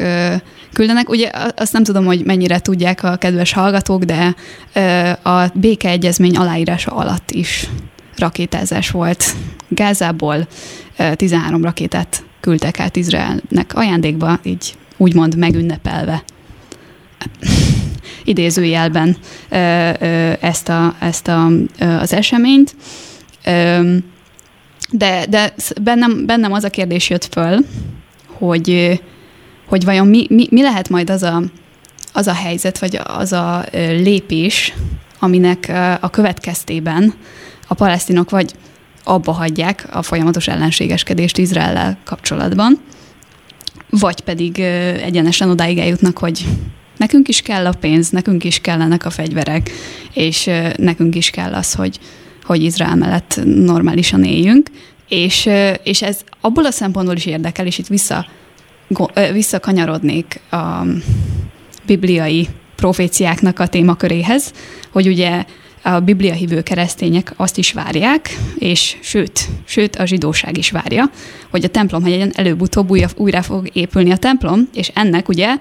[0.72, 1.08] küldenek.
[1.08, 4.34] Ugye azt nem tudom, hogy mennyire tudják a kedves hallgatók, de
[5.22, 7.68] a békeegyezmény aláírása alatt is
[8.16, 9.24] rakétázás volt.
[9.68, 10.48] Gázából
[10.96, 16.22] ö, 13 rakétát küldtek át Izraelnek ajándékba, így úgymond megünnepelve
[18.28, 19.16] idézőjelben
[20.40, 22.74] ezt, a, ezt a, az eseményt.
[24.90, 27.58] De, de bennem, bennem az a kérdés jött föl,
[28.26, 29.00] hogy,
[29.66, 31.42] hogy vajon mi, mi, mi lehet majd az a,
[32.12, 34.74] az a helyzet, vagy az a lépés,
[35.18, 37.14] aminek a következtében
[37.68, 38.52] a palesztinok vagy
[39.04, 42.80] abba hagyják a folyamatos ellenségeskedést Izraellel kapcsolatban,
[43.90, 44.58] vagy pedig
[45.02, 46.44] egyenesen odáig eljutnak, hogy
[46.98, 49.70] nekünk is kell a pénz, nekünk is kellenek a fegyverek,
[50.12, 51.98] és nekünk is kell az, hogy,
[52.42, 54.70] hogy Izrael mellett normálisan éljünk,
[55.08, 55.48] és,
[55.82, 58.26] és ez abból a szempontból is érdekel, és itt vissza,
[59.32, 60.82] visszakanyarodnék a
[61.86, 64.52] bibliai proféciáknak a témaköréhez,
[64.90, 65.44] hogy ugye
[65.82, 71.10] a Biblia hívő keresztények azt is várják, és sőt, sőt a zsidóság is várja,
[71.50, 75.56] hogy a templom hegyen előbb-utóbb újra, újra fog épülni a templom, és ennek ugye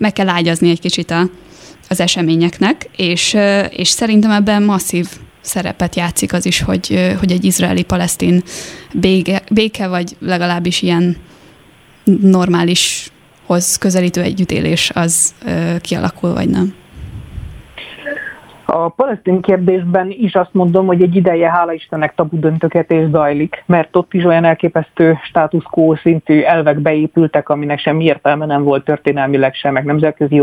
[0.00, 1.30] meg kell ágyazni egy kicsit a,
[1.88, 3.36] az eseményeknek, és,
[3.70, 5.08] és szerintem ebben masszív
[5.40, 8.42] szerepet játszik az is, hogy, hogy egy izraeli-palesztin
[8.94, 11.16] béke, béke, vagy legalábbis ilyen
[12.20, 15.34] normálishoz közelítő együttélés az
[15.80, 16.74] kialakul, vagy nem.
[18.72, 23.96] A palesztin kérdésben is azt mondom, hogy egy ideje, hála Istennek, tabu döntöketés zajlik, mert
[23.96, 29.54] ott is olyan elképesztő status quo szintű elvek beépültek, aminek semmi értelme nem volt történelmileg
[29.54, 30.42] sem, meg nemzetközi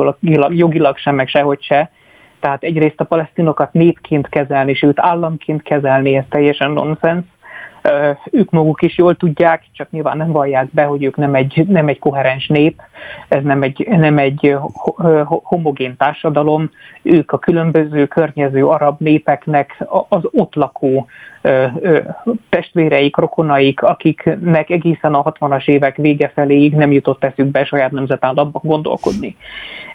[0.50, 1.92] jogilag sem, meg sehogy se.
[2.40, 7.24] Tehát egyrészt a palesztinokat népként kezelni, sőt államként kezelni, ez teljesen nonsens
[8.32, 11.88] ők maguk is jól tudják, csak nyilván nem vallják be, hogy ők nem egy, nem
[11.88, 12.82] egy koherens nép,
[13.28, 14.56] ez nem egy, nem egy
[15.44, 16.72] homogén társadalom,
[17.02, 21.08] ők a különböző környező arab népeknek az ott lakó
[22.50, 29.36] testvéreik, rokonaik, akiknek egészen a 60-as évek vége feléig nem jutott eszükbe saját nemzetállamban gondolkodni.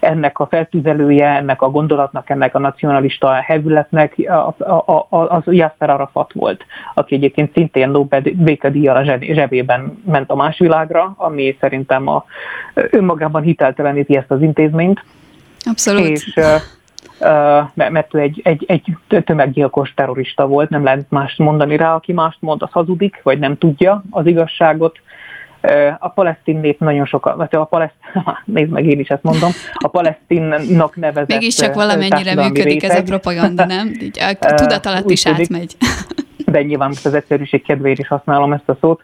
[0.00, 4.16] Ennek a feltüzelője, ennek a gondolatnak, ennek a nacionalista hevületnek
[5.08, 11.14] az Yasser Arafat volt, aki egyébként szintén Nobel békedíjjal a zsebében ment a más világra,
[11.16, 12.24] ami szerintem a,
[12.74, 15.04] önmagában hitelteleníti ezt az intézményt.
[15.64, 16.06] Abszolút.
[16.06, 16.38] És,
[17.74, 22.36] mert ő egy, egy, egy tömeggyilkos terrorista volt, nem lehet más mondani rá, aki mást
[22.40, 24.98] mond, az hazudik, vagy nem tudja az igazságot.
[25.98, 28.00] A palesztin nép nagyon sokan, vagy a palesztin,
[28.44, 32.90] nézd meg, én is ezt mondom, a palesztinnak nevezett Mégiscsak valamennyire működik réteg.
[32.90, 33.88] ez a propaganda, nem?
[34.02, 35.76] Így a tudat alatt is átmegy.
[36.46, 39.02] De nyilván most az egyszerűség kedvéért is használom ezt a szót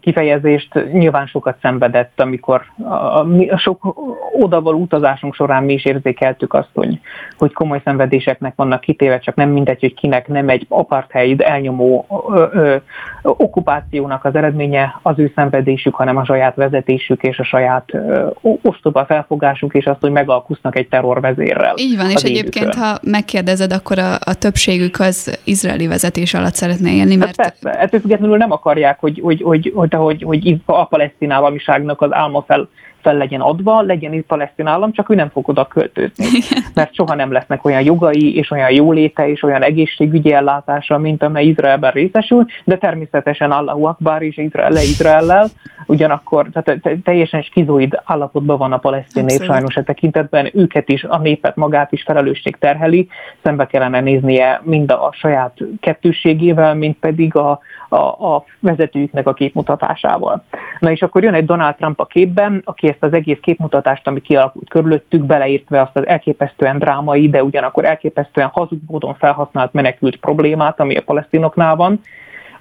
[0.00, 3.96] kifejezést nyilván sokat szenvedett, amikor a, a sok
[4.40, 7.00] odavaló utazásunk során mi is érzékeltük azt, hogy,
[7.38, 12.46] hogy komoly szenvedéseknek vannak kitéve, csak nem mindegy, hogy kinek nem egy apartheid elnyomó ö,
[12.52, 12.76] ö,
[13.22, 18.26] okupációnak az eredménye az ő szenvedésük, hanem a saját vezetésük és a saját ö,
[18.62, 21.74] ostoba felfogásuk, és azt, hogy megalkusznak egy terrorvezérrel.
[21.76, 26.92] Így van, és egyébként, ha megkérdezed, akkor a, a többségük az izraeli vezetés alatt szeretne
[26.92, 27.40] élni, mert...
[27.42, 32.00] Hát persze, ettől függetlenül nem akarják, hogy, hogy hogy, hogy, hogy, hogy a palesztin államiságnak
[32.00, 32.68] az álma fel,
[33.02, 36.26] fel legyen adva, legyen itt palesztin állam, csak ő nem fog oda költözni.
[36.74, 41.46] Mert soha nem lesznek olyan jogai, és olyan jóléte, és olyan egészségügyi ellátása, mint amely
[41.46, 45.48] Izraelben részesül, de természetesen Allahu Akbar és Izrael le Izraellel,
[45.86, 51.18] ugyanakkor tehát teljesen skizoid állapotban van a palesztin nép sajnos e tekintetben, őket is, a
[51.18, 53.08] népet magát is felelősség terheli,
[53.42, 57.96] szembe kellene néznie mind a saját kettőségével, mint pedig a, a,
[58.34, 60.44] a vezetőjüknek a képmutatásával.
[60.78, 64.20] Na és akkor jön egy Donald Trump a képben, aki ezt az egész képmutatást, ami
[64.20, 70.80] kialakult körülöttük, beleértve azt az elképesztően drámai, de ugyanakkor elképesztően hazug módon felhasznált menekült problémát,
[70.80, 72.00] ami a palesztinoknál van,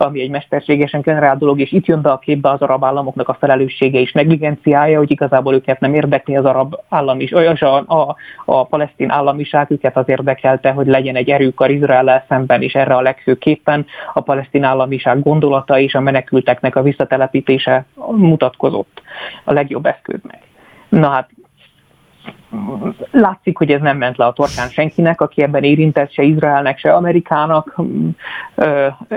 [0.01, 3.37] ami egy mesterségesen generált dolog, és itt jön be a képbe az arab államoknak a
[3.39, 8.65] felelőssége és negligenciája, hogy igazából őket nem érdekli az arab állam is, a, a, a
[8.65, 13.01] palesztin államiság, őket az érdekelte, hogy legyen egy erők a Izrael szemben, és erre a
[13.01, 19.01] legfőképpen a palesztin államiság gondolata és a menekülteknek a visszatelepítése mutatkozott
[19.43, 20.41] a legjobb eszköznek.
[20.89, 21.29] Na hát
[23.11, 26.93] látszik, hogy ez nem ment le a torkán senkinek, aki ebben érintett, se Izraelnek, se
[26.93, 27.81] Amerikának.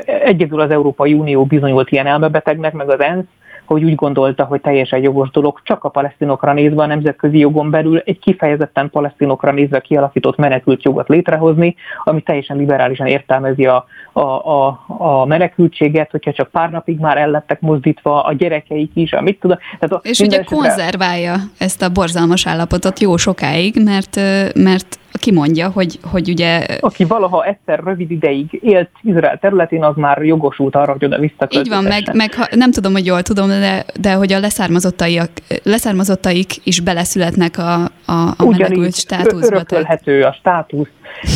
[0.04, 3.24] Egyedül az Európai Unió bizonyult ilyen elmebetegnek, meg az ENSZ,
[3.64, 8.02] hogy úgy gondolta, hogy teljesen jogos dolog csak a palesztinokra nézve a nemzetközi jogon belül
[8.04, 11.74] egy kifejezetten palesztinokra nézve kialakított menekült jogot létrehozni,
[12.04, 17.60] ami teljesen liberálisan értelmezi a, a, a, a menekültséget, hogyha csak pár napig már ellettek
[17.60, 19.58] mozdítva a gyerekeik is, amit tudom.
[19.78, 24.16] Tehát a, És ugye konzerválja ezt a borzalmas állapotot jó sokáig, mert,
[24.54, 26.66] mert kimondja, hogy, hogy ugye...
[26.80, 31.78] Aki valaha egyszer rövid ideig élt Izrael területén, az már jogosult arra, hogy oda visszaköltözessen.
[31.78, 35.30] Így van, meg, meg ha, nem tudom, hogy jól tudom, de, de hogy a leszármazottaik,
[35.62, 39.46] leszármazottaik is beleszületnek a, a, a menekült státuszba.
[39.46, 40.88] örökölhető a státusz,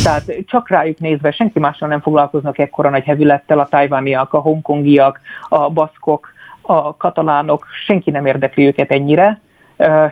[0.03, 5.19] tehát csak rájuk nézve senki mással nem foglalkoznak ekkora nagy hevülettel, a tajvániak, a hongkongiak,
[5.49, 6.27] a baszkok,
[6.61, 9.41] a katalánok, senki nem érdekli őket ennyire,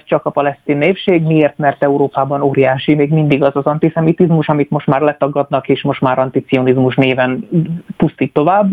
[0.03, 1.23] csak a palesztin népség.
[1.23, 1.57] Miért?
[1.57, 6.19] Mert Európában óriási még mindig az az antiszemitizmus, amit most már letagadnak, és most már
[6.19, 7.49] anticionizmus néven
[7.97, 8.71] pusztít tovább,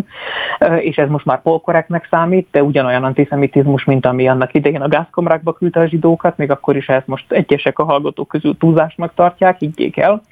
[0.79, 5.53] és ez most már polkoreknek számít, de ugyanolyan antiszemitizmus, mint ami annak idején a gázkomrákba
[5.53, 9.97] küldte a zsidókat, még akkor is ezt most egyesek a hallgatók közül túlzásnak tartják, higgyék
[9.97, 10.23] el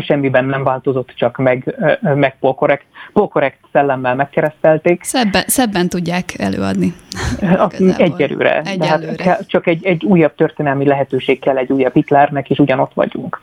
[0.00, 5.02] semmiben nem változott, csak meg, meg polkorrekt, polkorrekt szellemmel megkeresztelték.
[5.02, 6.94] Szebben, szebben tudják előadni.
[7.96, 8.60] Egyelőre.
[8.60, 9.24] Egyelőre.
[9.24, 13.40] Hát csak egy, egy újabb történelmi lehetőség kell egy újabb Hitlernek, és ugyanott vagyunk.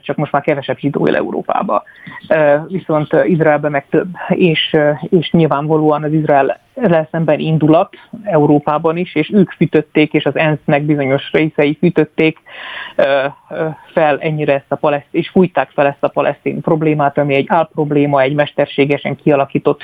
[0.00, 1.82] Csak most már kevesebb zsidó él Európába.
[2.68, 4.76] Viszont Izraelben meg több, és,
[5.08, 6.60] és nyilvánvalóan az Izrael
[7.10, 7.94] szemben indulat
[8.24, 12.38] Európában is, és ők fűtötték, és az ENSZ-nek bizonyos részei fűtötték
[13.92, 18.20] fel ennyire ezt a palesztin, és fújták fel ezt a palesztin problémát, ami egy álprobléma,
[18.20, 19.82] egy mesterségesen kialakított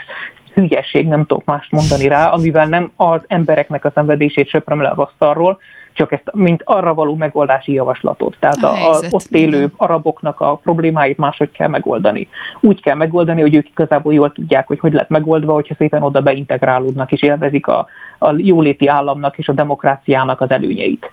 [0.54, 5.02] hülyeség, nem tudok mást mondani rá, amivel nem az embereknek a szenvedését söpröm le a
[5.02, 5.58] asztalról,
[5.94, 8.36] csak ezt mint arra való megoldási javaslatot.
[8.38, 12.28] Tehát a, a, ott élő araboknak a problémáit máshogy kell megoldani.
[12.60, 16.20] Úgy kell megoldani, hogy ők igazából jól tudják, hogy hogy lett megoldva, hogyha szépen oda
[16.20, 17.86] beintegrálódnak és élvezik a,
[18.24, 21.10] a jóléti államnak és a demokráciának az előnyeit.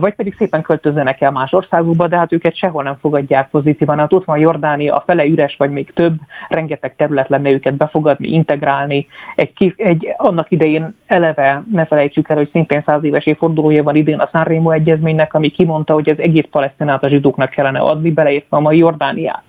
[0.00, 3.98] Vagy pedig szépen költözzenek el más országokba, de hát őket sehol nem fogadják pozitívan.
[3.98, 6.14] Hát ott van Jordánia, a fele üres, vagy még több,
[6.48, 9.06] rengeteg terület lenne őket befogadni, integrálni.
[9.34, 14.18] Egy, egy annak idején eleve, ne felejtsük el, hogy szintén száz éves évfordulója van idén
[14.18, 18.60] a Sanremo egyezménynek, ami kimondta, hogy az egész palesztinát a zsidóknak kellene adni, beleértve a
[18.60, 19.42] mai Jordániát.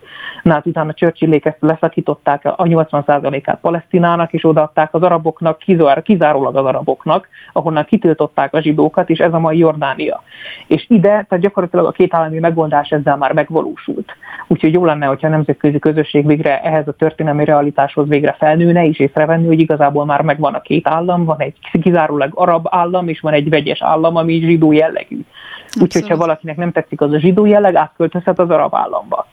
[0.43, 5.57] Na hát utána Churchillék ezt leszakították a 80%-át Palesztinának, és odaadták az araboknak,
[6.03, 6.82] kizárólag az araboknak,
[7.53, 10.23] ahonnan kitiltották a zsidókat, és ez a mai Jordánia.
[10.67, 14.15] És ide, tehát gyakorlatilag a két állami megoldás ezzel már megvalósult.
[14.47, 18.99] Úgyhogy jó lenne, hogyha a nemzetközi közösség végre ehhez a történelmi realitáshoz végre felnőne, és
[18.99, 23.33] észrevenni, hogy igazából már megvan a két állam, van egy kizárólag arab állam, és van
[23.33, 25.19] egy vegyes állam, ami zsidó jellegű.
[25.81, 29.27] Úgyhogy, ha valakinek nem tetszik az a zsidó jelleg, átköltözhet az arab államba.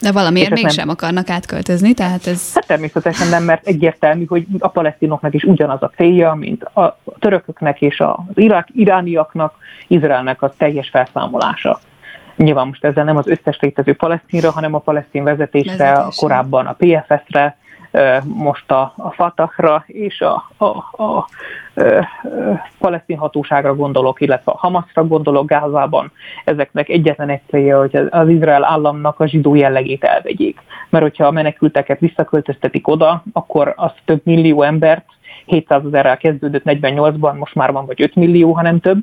[0.00, 0.88] De valamiért mégsem nem...
[0.88, 2.54] akarnak átköltözni, tehát ez...
[2.54, 7.80] Hát természetesen nem, mert egyértelmű, hogy a palesztinoknak is ugyanaz a célja, mint a törököknek
[7.80, 9.54] és az irák, irániaknak,
[9.86, 11.80] Izraelnek a teljes felszámolása.
[12.36, 16.16] Nyilván most ezzel nem az összes létező palesztinra, hanem a palesztin vezetésre, Vezetés.
[16.16, 17.56] korábban a PFS-re,
[18.24, 21.26] most a, a Fatahra és a, a, a, a,
[22.78, 26.12] palesztin hatóságra gondolok, illetve a Hamasra gondolok Gázában.
[26.44, 30.60] Ezeknek egyetlen egy célja, hogy az Izrael államnak a zsidó jellegét elvegyék.
[30.88, 35.04] Mert hogyha a menekülteket visszaköltöztetik oda, akkor az több millió embert
[35.46, 38.98] 700 ezerrel kezdődött 48-ban, most már van vagy 5 millió, ha nem több,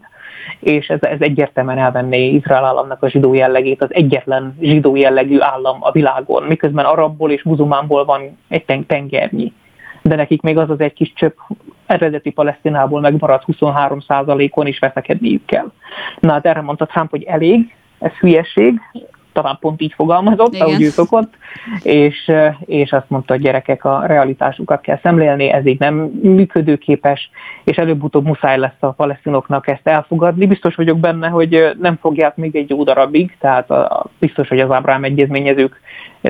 [0.60, 5.78] és ez, ez egyértelműen elvenné Izrael államnak a zsidó jellegét, az egyetlen zsidó jellegű állam
[5.80, 9.54] a világon, miközben arabból és muzulmánból van egy tengernyi.
[10.02, 11.38] De nekik még az az egy kis csöpp
[11.86, 15.72] eredeti Palesztinából megmaradt 23%-on is veszekedniük kell.
[16.20, 18.80] Na, hát erre mondta Trump, hogy elég, ez hülyeség,
[19.34, 20.68] talán pont így fogalmazott, Igen.
[20.68, 21.34] ahogy ő szokott,
[21.82, 22.32] és,
[22.66, 27.30] és azt mondta, hogy gyerekek a realitásukat kell szemlélni, ez így nem működőképes,
[27.64, 30.46] és előbb-utóbb muszáj lesz a palesztinoknak ezt elfogadni.
[30.46, 34.60] Biztos vagyok benne, hogy nem fogják még egy jó darabig, tehát a, a, biztos, hogy
[34.60, 35.82] az Ábrám egyezményezők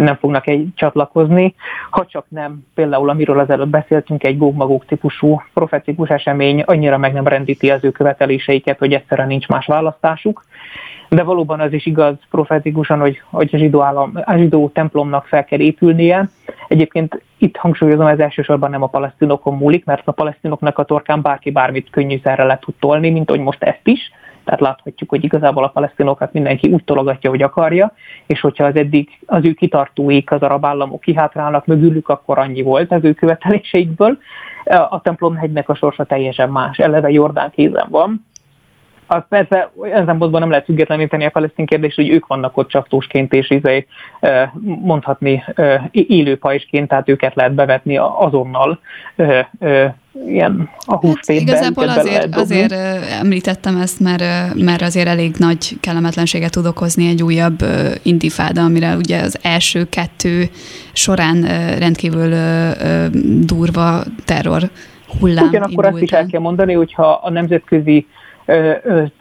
[0.01, 1.55] nem fognak egy csatlakozni,
[1.89, 7.13] ha csak nem, például amiről az előbb beszéltünk, egy gógmagók típusú profetikus esemény annyira meg
[7.13, 10.43] nem rendíti az ő követeléseiket, hogy egyszerűen nincs más választásuk
[11.13, 15.43] de valóban az is igaz profetikusan, hogy, hogy a, zsidó állam, a zsidó templomnak fel
[15.43, 16.29] kell épülnie.
[16.67, 21.51] Egyébként itt hangsúlyozom, ez elsősorban nem a palesztinokon múlik, mert a palesztinoknak a torkán bárki
[21.51, 24.11] bármit könnyűszerre le tud tolni, mint hogy most ezt is.
[24.45, 27.91] Tehát láthatjuk, hogy igazából a palesztinokat mindenki úgy tologatja, hogy akarja,
[28.25, 32.91] és hogyha az eddig az ő kitartóik, az arab államok kihátrálnak mögülük, akkor annyi volt
[32.91, 34.17] az ő követeléseikből.
[34.89, 36.77] A templomhegynek a sorsa teljesen más.
[36.77, 38.25] Eleve Jordán kézen van,
[39.07, 43.33] az persze olyan szempontból nem lehet függetleníteni a palesztin kérdést, hogy ők vannak ott csaptósként
[43.33, 43.87] és izé,
[44.63, 45.43] mondhatni
[45.91, 48.79] élő pajsként, tehát őket lehet bevetni azonnal
[50.27, 51.55] ilyen a húsvétben.
[51.55, 52.71] Hát igazából azért, azért
[53.21, 54.23] említettem ezt, mert,
[54.55, 57.65] mert azért elég nagy kellemetlenséget tud okozni egy újabb
[58.01, 60.49] intifáda, amire ugye az első kettő
[60.93, 61.41] során
[61.77, 62.35] rendkívül
[63.39, 64.61] durva terror
[65.19, 68.07] hullám Ugyanakkor azt is el kell mondani, hogyha a nemzetközi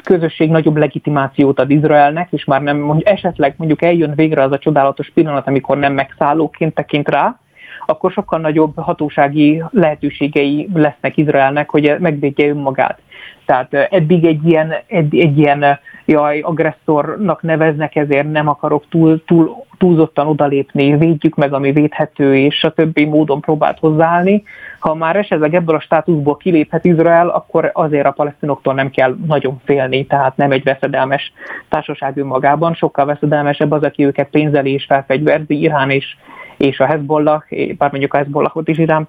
[0.04, 4.58] közösség nagyobb legitimációt ad Izraelnek, és már nem, mondjuk, esetleg mondjuk eljön végre az a
[4.58, 7.40] csodálatos pillanat, amikor nem megszállóként tekint rá,
[7.86, 12.98] akkor sokkal nagyobb hatósági lehetőségei lesznek Izraelnek, hogy megvédje önmagát.
[13.46, 19.64] Tehát eddig egy ilyen, egy, egy ilyen jaj, agresszornak neveznek, ezért nem akarok túl, túl,
[19.78, 24.42] túlzottan odalépni, védjük meg, ami védhető, és a többi módon próbált hozzáállni.
[24.78, 29.60] Ha már esetleg ebből a státuszból kiléphet Izrael, akkor azért a palesztinoktól nem kell nagyon
[29.64, 31.32] félni, tehát nem egy veszedelmes
[31.68, 36.16] társaság önmagában, sokkal veszedelmesebb az, aki őket pénzeli és felfegyverzi, Irán és,
[36.62, 37.42] és a Hezbollah,
[37.78, 39.08] bár mondjuk a Hezbollahot is Irán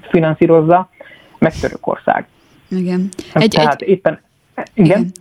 [0.00, 0.88] finanszírozza,
[1.38, 2.26] meg Törökország.
[2.68, 3.08] Igen.
[3.32, 3.88] Egy, Tehát egy...
[3.88, 4.20] éppen,
[4.74, 4.86] igen.
[4.86, 5.12] igen.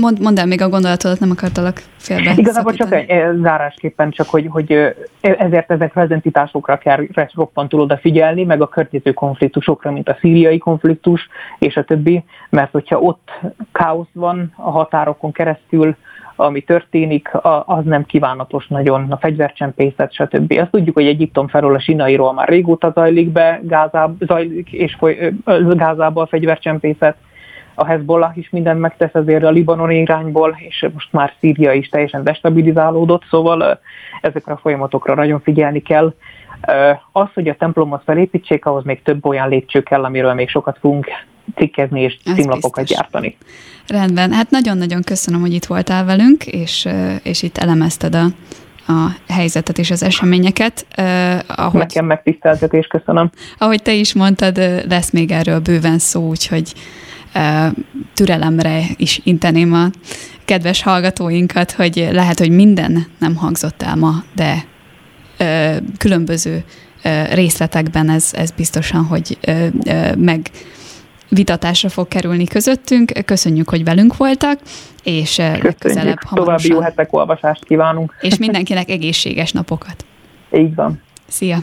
[0.00, 3.08] Mond, mondd el még a gondolatodat, nem akartalak félbe Igazából csak egy,
[3.42, 4.72] zárásképpen csak, hogy, hogy
[5.20, 11.28] ezért ezekre az entitásokra kell roppantul odafigyelni, meg a környező konfliktusokra, mint a szíriai konfliktus
[11.58, 13.30] és a többi, mert hogyha ott
[13.72, 15.96] káosz van a határokon keresztül,
[16.40, 17.30] ami történik,
[17.64, 20.54] az nem kívánatos nagyon, a fegyvercsempészet, stb.
[20.60, 25.32] Azt tudjuk, hogy Egyiptom felől a sinairól már régóta zajlik be, Gázáb, zajlik, és foly,
[25.70, 27.16] Gázába a fegyvercsempészet,
[27.74, 32.24] a Hezbollah is mindent megtesz azért a Libanon irányból, és most már Szíria is teljesen
[32.24, 33.80] destabilizálódott, szóval
[34.20, 36.14] ezekre a folyamatokra nagyon figyelni kell.
[37.12, 41.06] Az, hogy a templomot felépítsék, ahhoz még több olyan lépcső kell, amiről még sokat fogunk
[41.54, 43.36] cikkezni és címlapokat gyártani.
[43.86, 46.88] Rendben, hát nagyon-nagyon köszönöm, hogy itt voltál velünk, és,
[47.22, 48.24] és itt elemezted a,
[48.92, 50.86] a helyzetet és az eseményeket.
[50.98, 51.04] Uh,
[51.46, 53.30] ahogy, Nekem megtiszteltetés, köszönöm.
[53.58, 54.56] Ahogy te is mondtad,
[54.88, 56.72] lesz még erről bőven szó, úgyhogy
[58.14, 59.86] türelemre is inteném a
[60.44, 64.64] kedves hallgatóinkat, hogy lehet, hogy minden nem hangzott el ma, de
[65.98, 66.64] különböző
[67.32, 69.38] részletekben ez, ez biztosan, hogy
[70.16, 70.50] meg
[71.28, 73.12] vitatásra fog kerülni közöttünk.
[73.24, 74.60] Köszönjük, hogy velünk voltak,
[75.02, 76.34] és legközelebb hamarosan.
[76.34, 78.14] További jó hetek olvasást kívánunk.
[78.20, 80.04] És mindenkinek egészséges napokat.
[80.52, 81.02] Így van.
[81.26, 81.58] Szia!